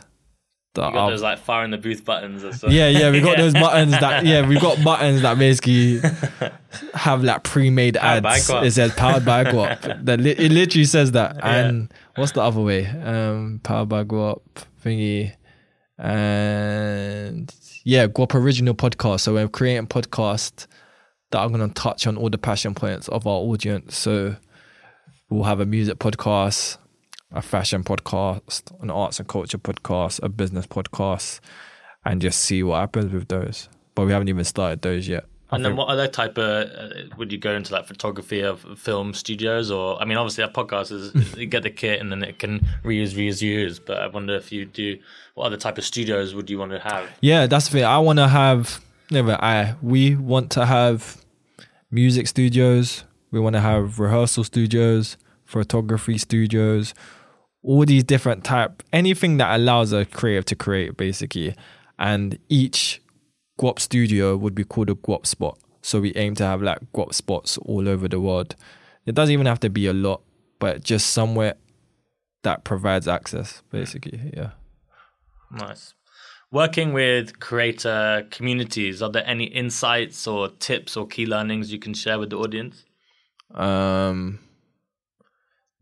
[0.75, 2.71] you got those like fire in the booth buttons and stuff.
[2.71, 6.01] yeah, yeah, we've got those buttons that yeah, we've got buttons that basically
[6.95, 8.49] have like pre-made Powered ads.
[8.49, 10.05] It says powered by Guap.
[10.05, 11.43] that li- it literally says that.
[11.43, 12.87] And what's the other way?
[12.87, 14.41] Um, powered by Guap
[14.83, 15.33] thingy,
[15.99, 19.21] and yeah, Guap original podcast.
[19.21, 20.65] So we're creating podcasts
[21.31, 23.95] that are gonna touch on all the passion points of our audience.
[23.95, 24.35] So
[25.29, 26.77] we'll have a music podcast,
[27.33, 31.39] a fashion podcast, an arts and culture podcast, a business podcast,
[32.05, 33.69] and just see what happens with those.
[33.95, 35.25] But we haven't even started those yet.
[35.49, 38.65] I And then what other type of uh, would you go into like photography of
[38.79, 42.23] film studios or I mean obviously that podcast is you get the kit and then
[42.23, 44.97] it can reuse reuse reuse but I wonder if you do
[45.35, 47.83] what other type of studios would you want to have yeah, that's the thing.
[47.85, 49.75] I want to have never I.
[49.81, 51.23] We want to have
[51.91, 53.03] music studios.
[53.29, 56.93] We want to have rehearsal studios, photography studios,
[57.63, 61.55] all these different type, anything that allows a creative to create, basically.
[61.97, 63.01] And each
[63.59, 65.57] guap studio would be called a guap spot.
[65.81, 68.55] So we aim to have like guap spots all over the world.
[69.05, 70.21] It doesn't even have to be a lot,
[70.59, 71.55] but just somewhere
[72.43, 74.31] that provides access, basically.
[74.35, 74.51] Yeah.
[75.51, 75.93] Nice.
[76.51, 81.93] Working with creator communities, are there any insights or tips or key learnings you can
[81.93, 82.85] share with the audience?
[83.53, 84.39] Um,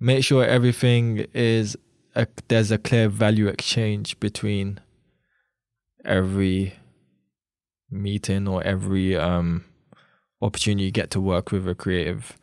[0.01, 1.77] make sure everything is
[2.15, 4.81] a, there's a clear value exchange between
[6.03, 6.73] every
[7.89, 9.63] meeting or every um
[10.41, 12.37] opportunity you get to work with a creative.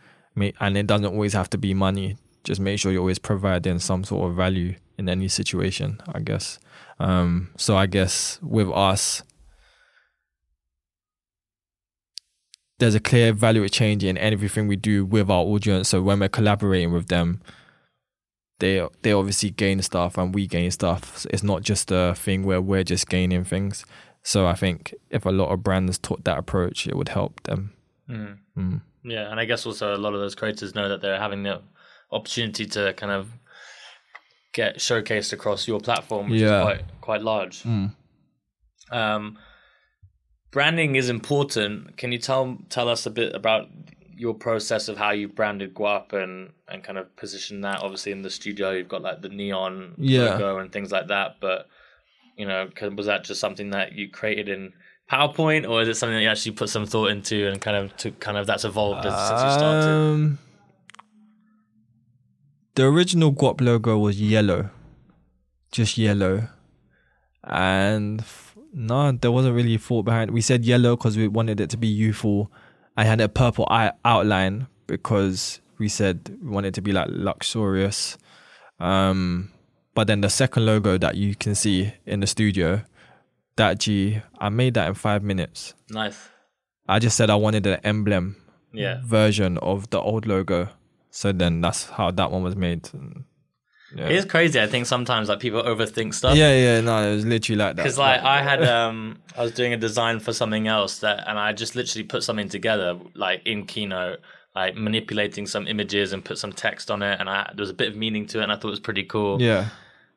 [0.60, 2.16] And it doesn't always have to be money.
[2.44, 6.58] Just make sure you're always providing some sort of value in any situation i guess.
[7.00, 9.22] Um so i guess with us
[12.78, 16.28] there's a clear value exchange in everything we do with our audience so when we're
[16.28, 17.40] collaborating with them
[18.60, 22.60] they they obviously gain stuff and we gain stuff it's not just a thing where
[22.60, 23.84] we're just gaining things
[24.22, 27.72] so i think if a lot of brands took that approach it would help them
[28.10, 28.38] Mm.
[28.56, 28.80] Mm.
[29.04, 31.60] Yeah, and I guess also a lot of those creators know that they're having the
[32.10, 33.28] opportunity to kind of
[34.54, 36.60] get showcased across your platform, which Yeah.
[36.60, 37.62] is quite quite large.
[37.64, 37.94] Mm.
[38.90, 39.38] Um,
[40.50, 41.96] branding is important.
[41.96, 43.68] Can you tell tell us a bit about
[44.16, 47.82] your process of how you branded Guap and and kind of position that?
[47.82, 50.30] Obviously, in the studio, you've got like the neon Yeah.
[50.32, 51.36] logo and things like that.
[51.40, 51.68] But
[52.36, 54.72] you know, was that just something that you created in
[55.10, 57.96] PowerPoint, or is it something that you actually put some thought into and kind of
[57.98, 59.90] to kind of that's evolved as, since you started?
[59.90, 60.38] Um,
[62.74, 64.70] the original Guap logo was yellow,
[65.72, 66.48] just yellow,
[67.42, 68.24] and
[68.72, 70.30] no, there wasn't really thought behind.
[70.30, 72.50] We said yellow because we wanted it to be youthful.
[72.96, 77.06] I had a purple eye outline because we said we wanted it to be like
[77.10, 78.18] luxurious.
[78.80, 79.50] Um,
[79.94, 82.82] but then the second logo that you can see in the studio,
[83.56, 85.74] that G, I made that in five minutes.
[85.90, 86.28] Nice.
[86.88, 88.36] I just said I wanted an emblem
[88.72, 89.00] Yeah.
[89.04, 90.68] version of the old logo.
[91.10, 92.88] So then that's how that one was made.
[93.94, 94.06] Yeah.
[94.06, 94.60] It is crazy.
[94.60, 96.36] I think sometimes like people overthink stuff.
[96.36, 97.82] yeah, yeah, no, it was literally like that.
[97.82, 101.38] Because like I had um I was doing a design for something else that and
[101.38, 104.20] I just literally put something together like in Keynote,
[104.54, 107.74] like manipulating some images and put some text on it and I there was a
[107.74, 109.40] bit of meaning to it and I thought it was pretty cool.
[109.40, 109.68] yeah,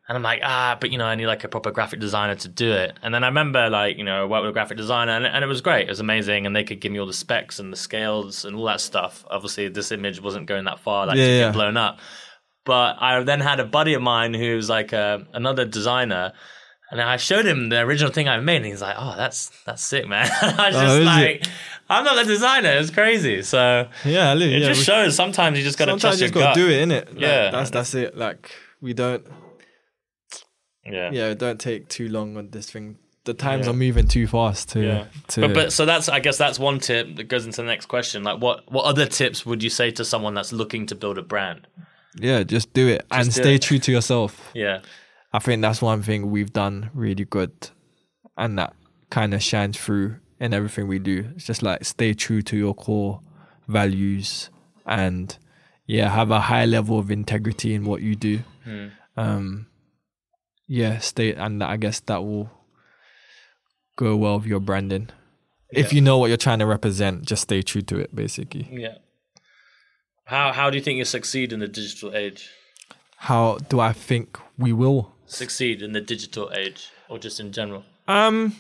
[0.10, 2.47] And I'm like, ah, but you know, I need like a proper graphic designer to
[2.49, 2.97] do it.
[3.01, 5.45] And then I remember like, you know, I worked with a graphic designer and, and
[5.45, 5.84] it was great.
[5.88, 6.45] It was amazing.
[6.45, 9.23] And they could give me all the specs and the scales and all that stuff.
[9.29, 11.45] Obviously, this image wasn't going that far, like Yeah, to yeah.
[11.45, 11.99] get blown up.
[12.65, 16.34] But I then had a buddy of mine who's like a, another designer.
[16.91, 19.82] And I showed him the original thing I made, and he's like, "Oh, that's that's
[19.82, 21.45] sick, man." I was Oh, just like,
[21.89, 23.41] "I'm not the designer." It's crazy.
[23.43, 24.67] So yeah, it yeah.
[24.67, 26.67] just shows sometimes you just got to sometimes trust you just gotta gut.
[26.67, 27.13] do it, innit?
[27.13, 27.50] Like, Yeah.
[27.50, 28.17] that's that's it.
[28.17, 29.26] Like we don't,
[30.86, 31.12] Yeah.
[31.12, 32.97] yeah, don't take too long on this thing.
[33.24, 33.71] The times Yeah.
[33.71, 35.06] are moving too fast to Yeah.
[35.30, 35.41] to.
[35.41, 38.24] But, but so that's I guess that's one tip that goes into the next question.
[38.24, 41.21] Like what what other tips would you say to someone that's looking to build a
[41.21, 41.67] brand?
[42.17, 43.62] Yeah, just do it and do stay it.
[43.62, 44.52] true to yourself.
[44.54, 44.82] Yeah.
[45.34, 47.52] I think that's one thing we've done really good,
[48.38, 48.74] and that
[49.10, 51.32] kind of shines through in everything we do.
[51.36, 53.21] It's just like stay true to your core
[53.67, 54.50] values
[54.86, 55.38] and
[55.86, 58.39] yeah, have a high level of integrity in what you do.
[58.65, 58.88] Hmm.
[59.17, 59.67] Um,
[60.67, 62.50] yeah, stay, and I guess that will
[63.95, 65.10] go well with your branding.
[65.69, 68.13] If you know what you're trying to represent, just stay true to it.
[68.13, 68.95] Basically, Yeah.
[70.25, 72.49] How how do you think you succeed in the digital age?
[73.21, 75.13] how do I think we will?
[75.27, 77.84] Succeed in the digital age, or just in general?
[78.07, 78.55] Um,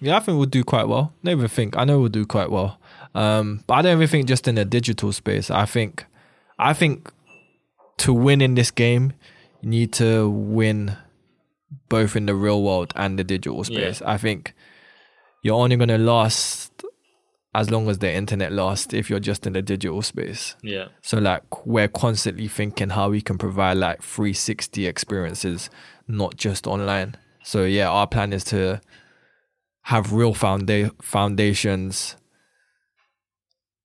[0.00, 1.12] yeah, I think we'll do quite well.
[1.22, 1.76] Don't even think.
[1.76, 2.80] I know we'll do quite well.
[3.14, 5.50] Um, but I don't even think just in the digital space.
[5.50, 6.06] I think,
[6.58, 7.12] I think
[7.98, 9.12] to win in this game,
[9.60, 10.96] you need to win
[11.90, 14.00] both in the real world and the digital space.
[14.00, 14.54] I think
[15.42, 16.72] you're only gonna last
[17.54, 20.56] as long as the internet lasts if you're just in the digital space.
[20.62, 20.88] Yeah.
[21.02, 25.70] So like we're constantly thinking how we can provide like 360 experiences,
[26.08, 27.16] not just online.
[27.44, 28.80] So yeah, our plan is to
[29.82, 32.16] have real founda- foundations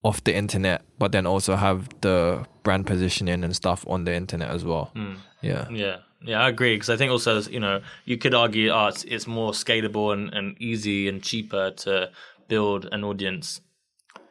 [0.02, 4.50] off the internet, but then also have the brand positioning and stuff on the internet
[4.50, 4.92] as well.
[4.96, 5.16] Hmm.
[5.42, 5.68] Yeah.
[5.70, 9.04] Yeah, yeah, I agree because I think also you know you could argue oh, it's,
[9.04, 12.10] it's more scalable and, and easy and cheaper to
[12.50, 13.62] build an audience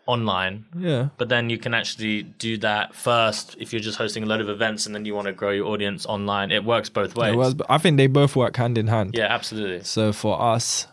[0.06, 1.08] online, Yeah.
[1.18, 4.48] but then you can actually do that first if you're just hosting a load of
[4.48, 6.50] events and then you want to grow your audience online.
[6.50, 7.34] It works both ways.
[7.34, 9.14] It was, but I think they both work hand in hand.
[9.14, 9.84] yeah, absolutely.
[9.84, 10.86] So for us,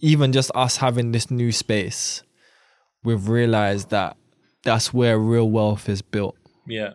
[0.00, 2.22] even just us having this new space,
[3.04, 4.16] we've realized that
[4.64, 6.34] that's where real wealth is built.
[6.66, 6.94] Yeah.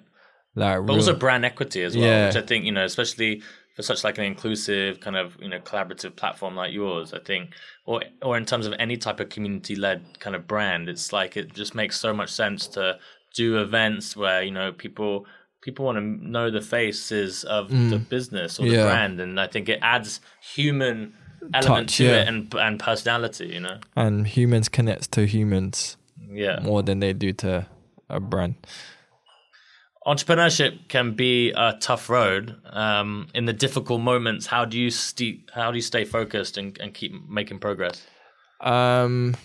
[0.56, 2.28] Like, But real, also brand equity as well, Yeah.
[2.28, 3.41] which I think, you know, especially
[3.74, 7.52] for such like an inclusive kind of, you know, collaborative platform like yours, I think,
[7.86, 11.36] or or in terms of any type of community led kind of brand, it's like
[11.38, 13.00] it just makes so much sense to
[13.36, 15.26] do events where, you know, people
[15.62, 18.76] people want to know the faces of the business or the Mm.
[18.76, 18.84] Yeah.
[18.86, 21.14] brand and I think it adds human
[21.54, 22.22] element Touch, to yeah.
[22.22, 23.78] it and and personality, you know.
[23.96, 25.98] and humans connect to humans
[26.30, 26.60] Yeah.
[26.62, 27.66] more than they do to
[28.10, 28.56] a brand.
[30.06, 32.56] Entrepreneurship can be a tough road.
[32.70, 36.78] Um, in the difficult moments, how do you st- how do you stay focused and,
[36.80, 38.06] and keep making progress?
[38.62, 39.36] Um,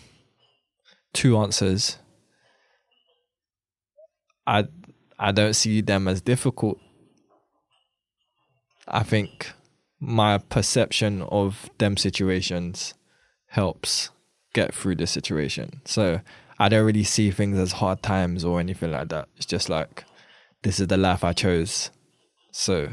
[1.12, 1.98] two answers.
[4.46, 4.66] I
[5.18, 6.78] I don't see them as difficult.
[8.86, 9.52] I think
[10.00, 12.94] my perception of them situations
[13.48, 14.10] helps
[14.54, 15.82] get through the situation.
[15.84, 16.20] So
[16.58, 19.28] I don't really see things as hard times or anything like that.
[19.36, 20.04] It's just like
[20.62, 21.90] this is the life I chose.
[22.52, 22.88] So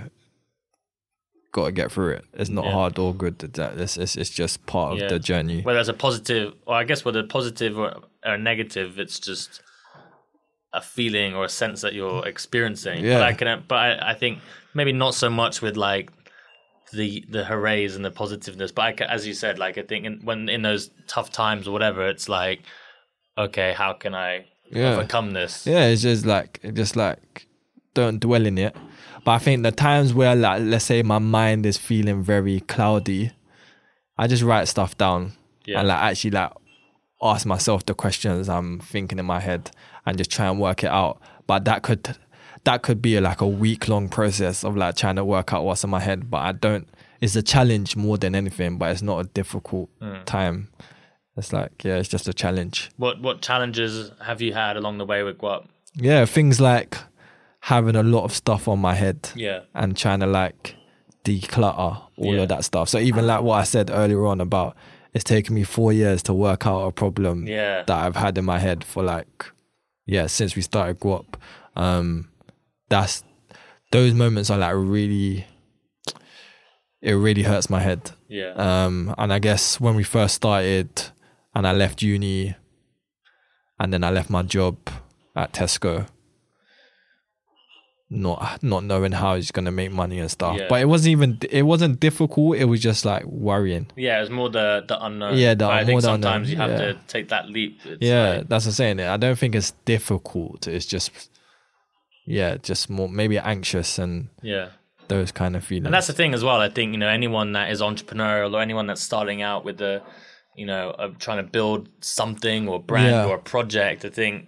[1.51, 2.25] gotta get through it.
[2.33, 2.71] It's not Yeah.
[2.71, 3.39] hard or good.
[3.39, 5.61] That it's, it's it's just part of the journey.
[5.61, 7.93] Whether it's a positive, or I guess whether positive or,
[8.25, 9.61] or a negative, it's just
[10.73, 13.03] a feeling or a sense that you're experiencing.
[13.03, 13.19] Yeah.
[13.19, 14.39] But I can, but I, I think
[14.73, 16.11] maybe not so much with like
[16.91, 18.71] the the hoorays and the positiveness.
[18.73, 21.71] But I, as you said, like I think in, when in those tough times or
[21.71, 22.63] whatever, it's like,
[23.37, 24.95] okay, how can I Yeah.
[24.95, 25.65] overcome this?
[25.65, 27.47] Yeah, it's just like just like
[27.95, 28.75] don't dwell in it.
[29.23, 33.31] But I think the times where like let's say my mind is feeling very cloudy,
[34.17, 35.33] I just write stuff down
[35.65, 35.79] Yeah.
[35.79, 36.51] and like actually like
[37.23, 39.71] ask myself the questions I'm thinking in my head
[40.05, 41.19] and just try and work it out.
[41.47, 42.15] But that could
[42.65, 45.83] that could be like a week long process of like trying to work out what's
[45.83, 46.29] in my head.
[46.29, 46.87] But I don't
[47.21, 50.23] it's a challenge more than anything, but it's not a difficult hmm.
[50.25, 50.69] time.
[51.37, 52.91] It's like, yeah, it's just a challenge.
[52.97, 55.65] What what challenges have you had along the way with what?
[55.95, 56.97] Yeah, things like
[57.73, 59.61] having a lot of stuff on my head Yeah.
[59.73, 60.75] and trying to like
[61.23, 62.41] declutter all Yeah.
[62.43, 62.89] of that stuff.
[62.89, 64.75] So even like what I said earlier on about
[65.13, 67.83] it's taken me four years to work out a problem Yeah.
[67.87, 69.45] that I've had in my head for like
[70.05, 71.25] yeah, since we started Guap.
[71.75, 72.29] Um
[72.89, 73.23] that's
[73.91, 75.45] those moments are like really
[77.01, 78.11] it really hurts my head.
[78.27, 78.53] Yeah.
[78.57, 80.89] Um, and I guess when we first started
[81.53, 82.55] and I left uni
[83.79, 84.77] and then I left my job
[85.35, 86.07] at Tesco,
[88.15, 90.57] not not knowing how he's gonna make money and stuff.
[90.59, 90.67] Yeah.
[90.69, 93.87] But it wasn't even it wasn't difficult, it was just like worrying.
[93.95, 95.37] yeah, it's more the the unknown.
[95.37, 96.93] Yeah, the- But I more think the sometimes unknown, you have yeah.
[96.93, 97.79] to take that leap.
[97.85, 98.99] It's yeah, like- that's what I'm saying.
[99.01, 100.67] I don't think it's difficult.
[100.67, 101.11] It's just
[102.25, 104.69] yeah, just more maybe anxious and yeah.
[105.07, 105.85] those kind of feelings.
[105.85, 106.59] And that's the thing as well.
[106.59, 110.01] I think you know anyone that is entrepreneurial or anyone that's starting out with the,
[110.55, 113.25] you know, of trying to build something or brand Yeah.
[113.25, 114.05] or a project.
[114.05, 114.47] I think,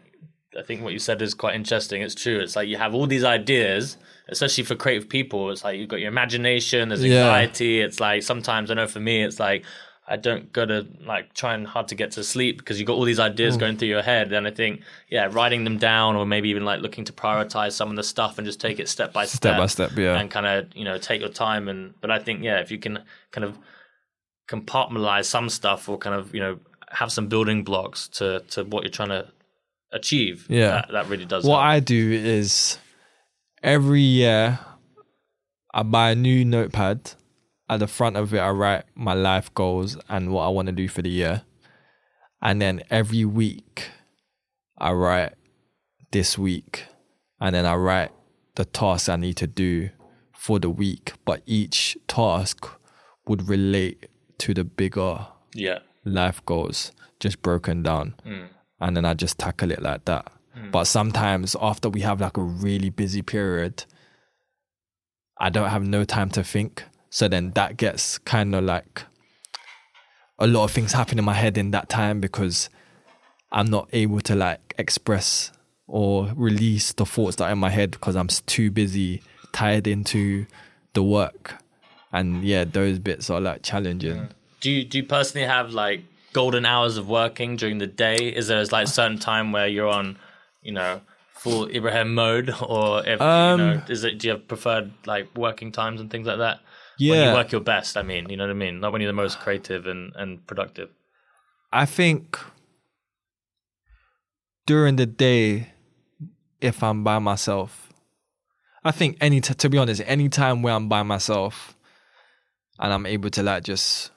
[0.57, 2.01] I think what you said is quite interesting.
[2.01, 2.39] It's true.
[2.39, 3.97] It's like you have all these ideas,
[4.29, 5.51] especially for creative people.
[5.51, 6.89] It's like you've got your imagination.
[6.89, 7.19] There's Yeah.
[7.27, 7.81] anxiety.
[7.81, 9.63] It's like sometimes I know for me, it's like.
[10.09, 13.03] I don't go to like trying hard to get to sleep because you've got all
[13.03, 13.59] these ideas Mm.
[13.59, 14.31] going through your head.
[14.31, 17.89] And I think, yeah, writing them down or maybe even like looking to prioritize some
[17.89, 19.35] of the stuff and just take it step by step.
[19.35, 20.17] step by step, yeah.
[20.17, 22.77] and kind of you know take your time and but i think yeah if you
[22.79, 22.99] can
[23.33, 23.57] kind of
[24.49, 26.57] compartmentalize some stuff or kind of you know
[26.89, 29.27] have some building blocks to to what you're trying to
[29.91, 30.69] achieve Yeah.
[30.69, 31.65] that, that really does What help.
[31.65, 32.77] I do is
[33.63, 34.59] every year
[35.73, 37.13] I buy a new notepad.
[37.69, 40.71] At the front of it, I write my life goals and what I want to
[40.71, 41.41] do for the year.
[42.41, 43.89] And then every week,
[44.77, 45.33] I write
[46.11, 46.85] this week.
[47.41, 48.11] And then I write
[48.55, 49.89] the tasks I need to do
[50.33, 51.11] for the week.
[51.25, 52.65] But each task
[53.27, 54.07] would relate
[54.39, 58.47] to the bigger yeah life goals just broken down mm.
[58.79, 60.31] And then I just tackle it like that.
[60.53, 60.71] Hmm.
[60.71, 63.85] But sometimes after we have like a really busy period,
[65.39, 66.83] I don't have no time to think.
[67.09, 69.03] So then that gets kind of like
[70.39, 72.69] a lot of things happen in my head in that time because
[73.51, 75.51] I'm not able to like express
[75.87, 79.23] or release the thoughts that are in my head because I'm too busy
[79.53, 80.45] tied into
[80.93, 81.55] the work.
[82.11, 84.17] And yeah, those bits are like challenging.
[84.17, 84.25] Hmm.
[84.61, 86.01] do you do you personally have like
[86.37, 88.19] golden hours of working during the day?
[88.39, 90.17] Is there like a certain time where you're on
[90.67, 91.01] you know
[91.43, 92.47] full ibrahim mode?
[92.75, 96.09] Or if Um, you know is it do you have preferred like working times and
[96.11, 96.57] things like that?
[96.99, 97.27] When Yeah.
[97.29, 98.79] you work your best i mean you know what i mean?
[98.81, 100.89] Not when you're the most creative and and productive.
[101.83, 102.39] I think
[104.65, 105.69] during the day,
[106.61, 107.93] if I'm by myself,
[108.83, 111.75] I think any t- to be honest, any time where I'm by myself
[112.79, 114.11] and I'm able to like just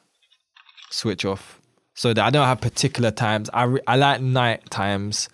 [0.91, 1.60] switch off,
[2.01, 3.51] so that I don't have particular times.
[3.53, 5.29] I re- I like night times.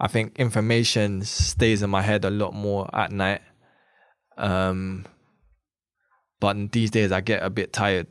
[0.00, 3.42] I think information stays in my head a lot more at night.
[4.38, 5.04] Um,
[6.40, 8.06] but these days I get a bit tired,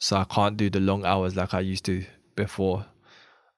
[0.00, 2.04] so I can't do the long hours like I used to
[2.36, 2.84] before.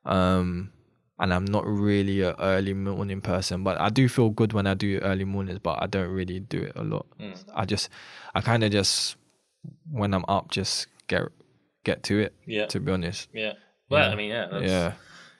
[0.04, 0.70] Um,
[1.18, 4.74] and I'm not really an early morning person, but I do feel good when I
[4.74, 7.06] do early mornings, but I don't really do it a lot.
[7.18, 7.36] Mm.
[7.52, 7.88] I just,
[8.32, 9.16] I kind of just
[9.90, 11.22] when I'm up, just get
[11.84, 12.34] get to it.
[12.46, 12.66] Yeah.
[12.66, 13.28] To be honest.
[13.32, 13.52] Yeah.
[13.88, 14.12] Well, Yeah.
[14.12, 14.48] I mean, yeah.
[14.50, 14.92] That's, Yeah.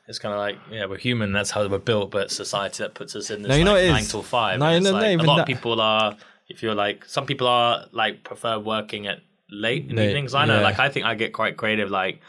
[0.07, 1.33] It's kind of like, yeah, we're human.
[1.33, 2.11] That's how we're built.
[2.11, 3.91] But society that puts us in this No, you know like, is.
[3.91, 4.59] nine till five.
[4.59, 5.43] No, no, like, not a lot that.
[5.43, 6.17] of people are.
[6.47, 9.21] If you're like, some people are like prefer working at
[9.51, 10.35] late in the evenings.
[10.35, 10.63] I know, yeah.
[10.63, 11.91] like, I think I get quite creative.
[11.91, 12.21] Like,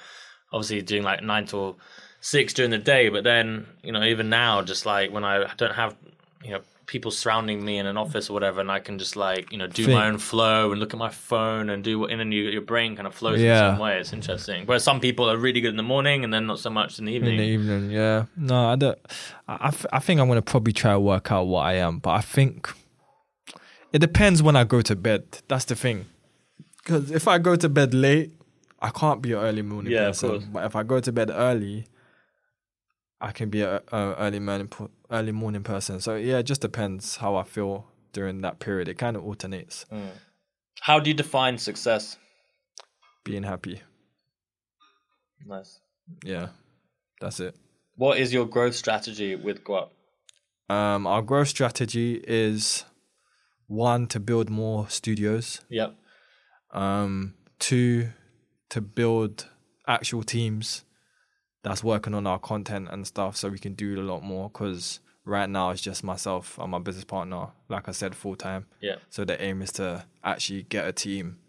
[0.53, 1.77] obviously doing like nine till
[2.21, 5.75] six during the day, but then you know, even now, just like when I don't
[5.75, 5.97] have
[6.45, 9.51] you know people surrounding me in an office or whatever, and I can just like
[9.51, 9.95] you know do Think.
[9.97, 12.61] my own flow and look at my phone and do what, and then you, your
[12.61, 13.69] brain kind of flows Yeah.
[13.69, 13.99] in some way.
[13.99, 14.65] It's interesting.
[14.65, 17.05] Whereas some people are really good in the morning and then not so much in
[17.05, 17.33] the evening.
[17.33, 18.25] In the evening, yeah.
[18.37, 18.99] No, I don't.
[19.47, 22.21] I, I think I'm gonna probably try to work out what I am, but I
[22.21, 22.69] think
[23.91, 25.23] it depends when I go to bed.
[25.47, 26.05] That's the thing.
[26.77, 28.31] Because if I go to bed late,
[28.79, 30.29] I can't be an early morning Yeah, of person.
[30.29, 30.43] course.
[30.53, 31.87] But if I go to bed early,
[33.21, 34.69] I can be a, a early morning
[35.09, 35.99] early morning person.
[35.99, 38.87] So yeah, it just depends how I feel during that period.
[38.87, 39.85] It kind of alternates.
[40.81, 42.17] How do you define success?
[43.23, 43.81] Being happy,
[45.47, 45.79] Nice.
[46.23, 46.49] yeah,
[47.19, 47.55] that's it.
[47.95, 49.89] What is your growth strategy with Guap?
[50.69, 52.85] Um, our growth strategy is
[53.67, 55.61] one to build more studios.
[55.69, 55.95] Yep.
[56.71, 58.09] Um, two
[58.69, 59.47] to build
[59.87, 60.83] actual teams
[61.65, 64.49] that's working on our content and stuff, so we can do a lot more.
[64.49, 68.67] Because right now it's just myself and my business partner, like I said, full time.
[68.79, 68.97] Yeah.
[69.09, 71.39] So the aim is to actually get a team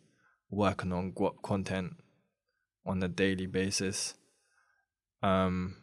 [0.51, 1.97] working on Guap content
[2.87, 4.14] on a daily basis.
[5.23, 5.77] Um,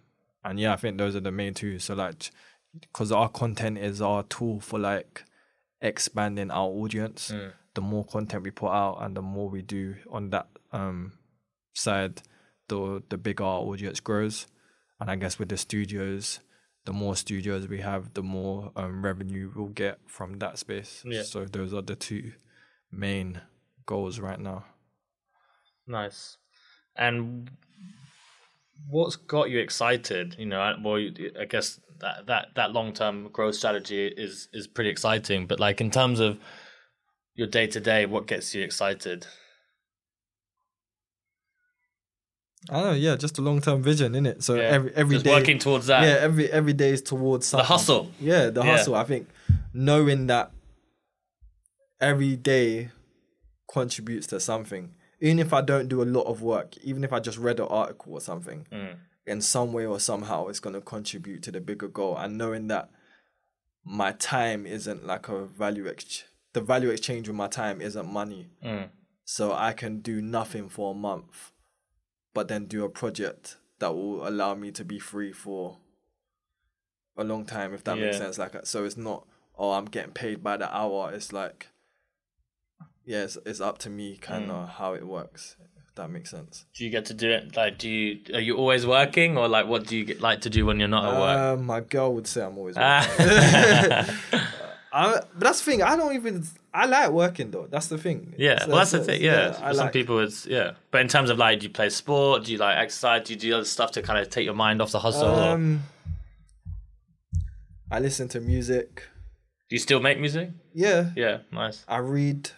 [0.43, 1.77] and yeah, I think those are the main two.
[1.77, 2.31] So like,
[2.81, 5.25] because our content is our tool for like
[5.79, 7.31] expanding our audience.
[7.75, 11.13] The more content we put out and the more we do on that um
[11.73, 12.21] side,
[12.67, 14.47] the the bigger our audience grows.
[14.99, 16.39] And I guess with the studios,
[16.85, 21.03] the more studios we have, the more um, revenue we'll get from that space.
[21.05, 21.23] Yeah.
[21.23, 22.33] So those are the two
[22.91, 23.41] main
[23.85, 24.65] goals right now.
[25.87, 26.37] Nice.
[26.95, 27.49] And
[28.87, 30.35] what's got you excited?
[30.37, 31.01] You know, well,
[31.39, 35.47] I guess that that that long term growth strategy is is pretty exciting.
[35.47, 36.37] But like in terms of
[37.35, 39.25] your day to day, what gets you excited?
[42.69, 44.43] I don't know, yeah, just a long term vision, in it.
[44.43, 46.03] So Yeah, every every just day- working towards that.
[46.03, 47.63] Yeah, every every day is towards something.
[47.63, 48.11] The hustle.
[48.19, 48.71] Yeah, the Yeah.
[48.77, 48.95] hustle.
[48.95, 49.27] I think
[49.73, 50.51] knowing that
[51.99, 52.89] every day
[53.71, 54.93] contributes to something.
[55.21, 57.67] Even if I don't do a lot of work, even if I just read an
[57.67, 58.97] article or something, Mm.
[59.25, 62.17] in some way or somehow it's gonna contribute to the bigger goal.
[62.17, 62.89] And knowing that
[63.85, 66.25] my time isn't like a value exchange.
[66.53, 68.49] The value exchange with my time isn't money.
[68.63, 68.89] Mm.
[69.25, 71.51] So I can do nothing for a month,
[72.33, 75.77] but then do a project that will allow me to be free for
[77.17, 78.37] a long time, if that makes sense.
[78.37, 79.25] Like, so it's not,
[79.57, 81.11] oh, I'm getting paid by the hour.
[81.13, 81.67] It's like,
[83.05, 86.65] yeah, it's, it's up to me kind of how it works, if that makes sense.
[86.73, 87.55] Do you get to do it?
[87.55, 90.49] Like, do you are you always working, or like, what do you get, like to
[90.49, 91.37] do when you're not at work?
[91.59, 94.15] Uh, my girl would say I'm always working.
[94.93, 95.81] I, but that's the thing.
[95.81, 96.43] I don't even.
[96.73, 97.67] I like working though.
[97.69, 98.35] That's the thing.
[98.37, 99.21] Yeah, So- well, that's the thing.
[99.21, 100.73] Yeah, I for some like- people, it's yeah.
[100.91, 102.43] But in terms of like, do you play sport?
[102.45, 103.25] Do you like exercise?
[103.27, 105.33] Do you do other stuff to kind of take your mind off the hustle?
[105.35, 105.81] Um,
[107.91, 109.03] I listen to music.
[109.69, 110.49] do you still make music?
[110.73, 111.83] Yeah, Yeah, nice.
[111.87, 112.49] I read.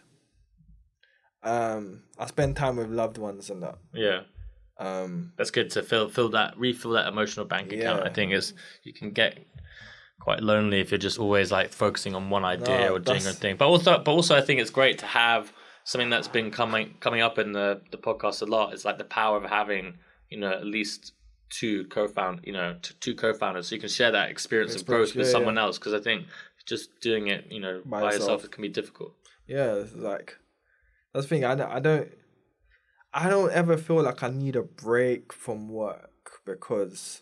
[1.43, 3.77] Um, I spend time with loved ones and that.
[3.93, 4.21] Yeah,
[4.77, 8.03] Um, that's good to fill fill that refill that emotional bank account.
[8.03, 9.37] I think is you can get
[10.19, 13.33] quite lonely if you're just always like focusing on one idea No, or doing a
[13.33, 13.57] thing.
[13.57, 15.53] But also, but also, I think it's great to have
[15.83, 18.73] something that's been coming coming up in the the podcast a lot.
[18.73, 19.97] It's like the power of having
[20.29, 21.13] you know at least
[21.49, 25.15] two co-found you know t- two co-founders so you can share that experience of growth
[25.15, 25.61] with yeah, someone yeah.
[25.61, 26.25] else because I think
[26.65, 28.45] just doing it you know by, By yourself yourself.
[28.45, 29.13] it can be difficult.
[29.47, 30.37] yeah, like
[31.13, 31.45] that's the thing.
[31.45, 32.09] I don't, I don't.
[33.13, 37.21] I don't ever feel like I need a break from work because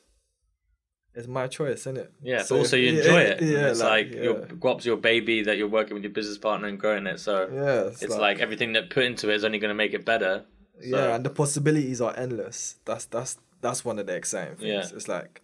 [1.15, 2.11] it's my choice, isn't it?
[2.21, 3.41] Yeah, but also you enjoy it.
[3.41, 4.21] Yeah, it's like, yeah.
[4.21, 7.19] your Guap's your baby that you're working with your business partner and growing it.
[7.19, 9.93] So yeah, it's, it's like, everything that put into it is only going to make
[9.93, 10.45] it better.
[10.81, 12.77] So, yeah, and the possibilities are endless.
[12.85, 14.91] That's that's that's one of the exciting things.
[14.91, 14.95] Yeah.
[14.95, 15.41] It's like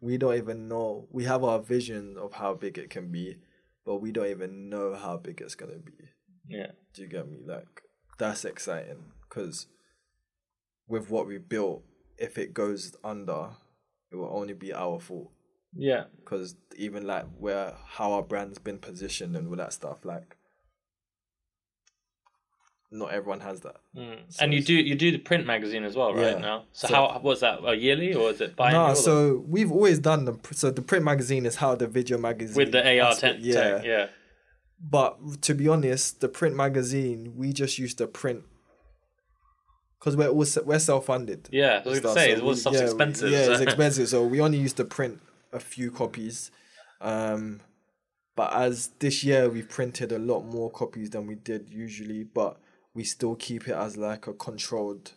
[0.00, 1.08] we don't even know.
[1.10, 3.38] We have our vision of how big it can be,
[3.84, 5.92] but we don't even know how big it's gonna be.
[6.48, 7.38] yeah, Do you get me?
[7.46, 7.82] Like
[8.18, 9.66] that's exciting because
[10.86, 11.82] with what we built,
[12.18, 13.48] if it goes under,
[14.12, 15.30] it will only be our fault
[15.74, 16.04] Yeah.
[16.18, 20.36] because even like where how our brand's been positioned and all that stuff, like
[22.90, 23.76] not everyone has that.
[23.96, 24.18] Mm.
[24.40, 26.38] and you do you do the print magazine as well, right Yeah.
[26.38, 26.64] now.
[26.72, 28.72] So, So- how was that a yearly or is it biannual?
[28.72, 32.16] No, or- so we've always done the so the print magazine is how the video
[32.16, 34.08] magazine with the AR ten, yeah, yeah,
[34.78, 38.44] But to be honest, the print magazine we just used to print
[39.98, 41.48] because we're all we're self funded.
[41.52, 41.82] yeah.
[41.84, 43.30] I was gonna say it was stuff's expensive.
[43.30, 44.08] Yeah, so- it's expensive.
[44.08, 45.20] So we only used to print
[45.52, 46.50] a few copies.
[47.00, 47.60] Um,
[48.36, 52.58] but as this year we've printed a lot more copies than we did usually, but
[52.94, 55.12] we still keep it as like a controlled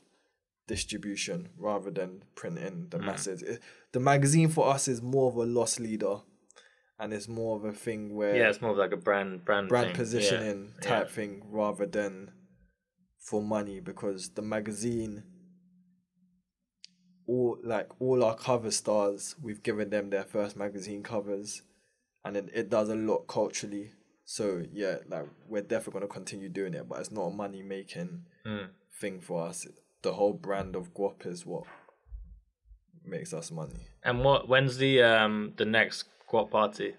[0.68, 2.90] distribution rather than printing Mm.
[2.92, 3.42] the masses.
[3.42, 3.60] It,
[3.92, 6.18] the magazine for us is more of a loss leader,
[7.00, 9.68] and it's more of a thing where yeah, it's more of like a brand brand
[9.70, 9.96] brand thing.
[9.96, 11.14] positioning Yeah, type yeah.
[11.16, 12.32] thing rather than
[13.20, 15.24] for money because the magazine
[17.28, 21.62] all like all our cover stars we've given them their first magazine covers
[22.26, 23.92] and it, it does a lot culturally
[24.26, 27.62] so yeah like we're definitely going to continue doing it but it's not a money
[27.62, 28.70] making Mm.
[29.02, 29.68] thing for us
[30.02, 31.66] the whole brand of guap is what
[33.06, 34.48] makes us money And what?
[34.48, 36.94] When's the um the next Guap party?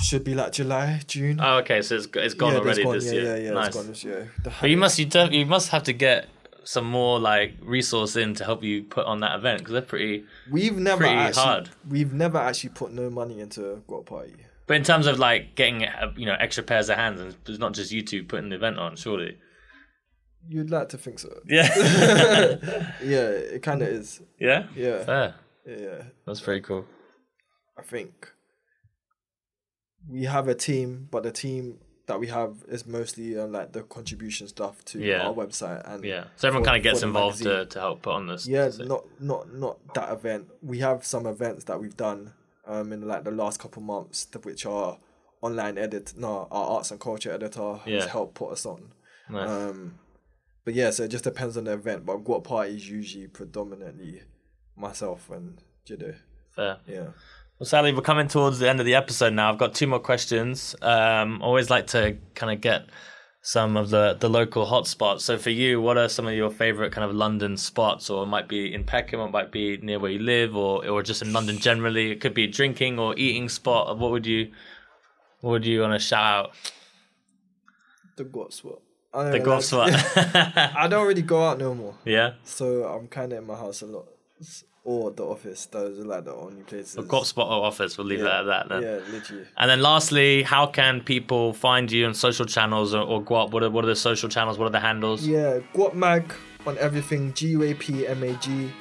[0.00, 1.82] Should be like july june Oh, okay.
[1.82, 3.36] So it's it's gone yeah, that's already gone, this yeah, year.
[3.36, 3.66] yeah yeah nice.
[3.68, 6.28] it's gone this year But you must you def- you must have to get
[6.64, 10.24] some more like resource in to help you put on that event because they're pretty.
[10.50, 11.70] We've never pretty actually, hard.
[11.88, 14.34] We've never actually put no money into a Guap party.
[14.68, 17.58] But in terms of like getting uh, you know extra pairs of hands, and it's
[17.58, 19.36] not just you two putting the event on, surely.
[20.48, 21.30] You'd like to think so.
[21.46, 21.68] Yeah.
[23.02, 24.20] Yeah, it kind of is.
[24.38, 24.66] yeah.
[24.76, 25.34] Yeah, Fair.
[25.66, 26.02] yeah.
[26.26, 26.84] That's very cool.
[27.78, 28.31] I think
[30.08, 33.82] we have a team, but the team that we have is mostly uh, like the
[33.82, 35.26] contribution stuff to Yeah.
[35.26, 36.24] our website and Yeah.
[36.36, 38.46] So everyone kind of gets involved to, to help put on this.
[38.46, 40.48] Yeah, this- not not not that event.
[40.62, 42.32] We have some events that we've done
[42.66, 44.98] um in like the last couple months, which are
[45.40, 46.14] online edit.
[46.16, 48.92] No, our arts and culture editor has helped put us on.
[49.30, 49.48] Nice.
[49.48, 49.98] Um,
[50.64, 52.04] but yeah, so it just depends on the event.
[52.04, 54.22] But what party is usually predominantly
[54.76, 56.16] myself and Jide.
[56.50, 56.78] Fair.
[56.86, 57.08] Yeah.
[57.62, 59.48] Well, Sally, we're coming towards the end of the episode now.
[59.48, 60.74] I've got two more questions.
[60.82, 62.86] Um, always like to kind of get
[63.40, 65.20] some of the, the local hotspots.
[65.20, 68.26] So for you, what are some of your favorite kind of London spots, or it
[68.26, 71.22] might be in Peckham, or it might be near where you live, or or just
[71.22, 72.10] in London generally?
[72.10, 73.96] It could be a drinking or eating spot.
[73.96, 74.50] What would you
[75.40, 76.54] what would you want to shout out?
[78.16, 78.80] The Guap spot.
[79.14, 80.72] I The Guap like- spot.
[80.76, 83.82] I don't really go out no more, yeah, so I'm kind of in my house
[83.82, 84.06] a lot,
[84.84, 85.66] or the office.
[85.66, 86.96] Those are like the only places.
[86.96, 87.96] Guap spot or office.
[87.96, 88.26] We'll leave yeah.
[88.26, 88.82] it at that then.
[88.82, 89.44] Yeah, literally.
[89.56, 93.50] And then lastly, how can people find you on social channels or, or Guap?
[93.52, 94.58] What are, what are the social channels?
[94.58, 95.26] What are the handles?
[95.26, 96.32] Yeah, Guap Mag
[96.66, 97.32] on everything.
[97.34, 98.72] G U A P M A G,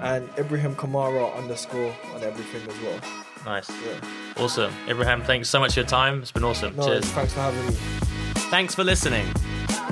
[0.00, 3.00] and Ibrahim Kamara underscore on everything as well.
[3.44, 3.70] Nice.
[3.70, 4.00] Yeah.
[4.36, 4.72] Awesome.
[4.88, 6.22] Ibrahim, thanks so much for your time.
[6.22, 6.76] It's been awesome.
[6.76, 7.04] No, Cheers.
[7.06, 7.72] thanks for having me.
[8.50, 9.26] Thanks for listening.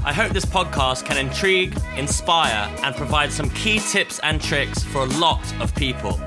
[0.06, 5.00] I hope this podcast can intrigue, inspire, and provide some key tips and tricks for
[5.00, 6.20] a lot of people.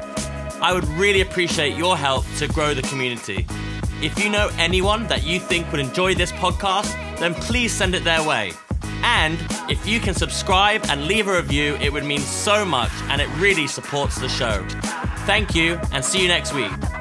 [0.61, 3.47] I would really appreciate your help to grow the community.
[4.01, 8.03] If you know anyone that you think would enjoy this podcast, then please send it
[8.03, 8.51] their way.
[9.01, 13.21] And if you can subscribe and leave a review, it would mean so much and
[13.21, 14.61] it really supports the show.
[15.25, 16.98] Thank you and see you next week.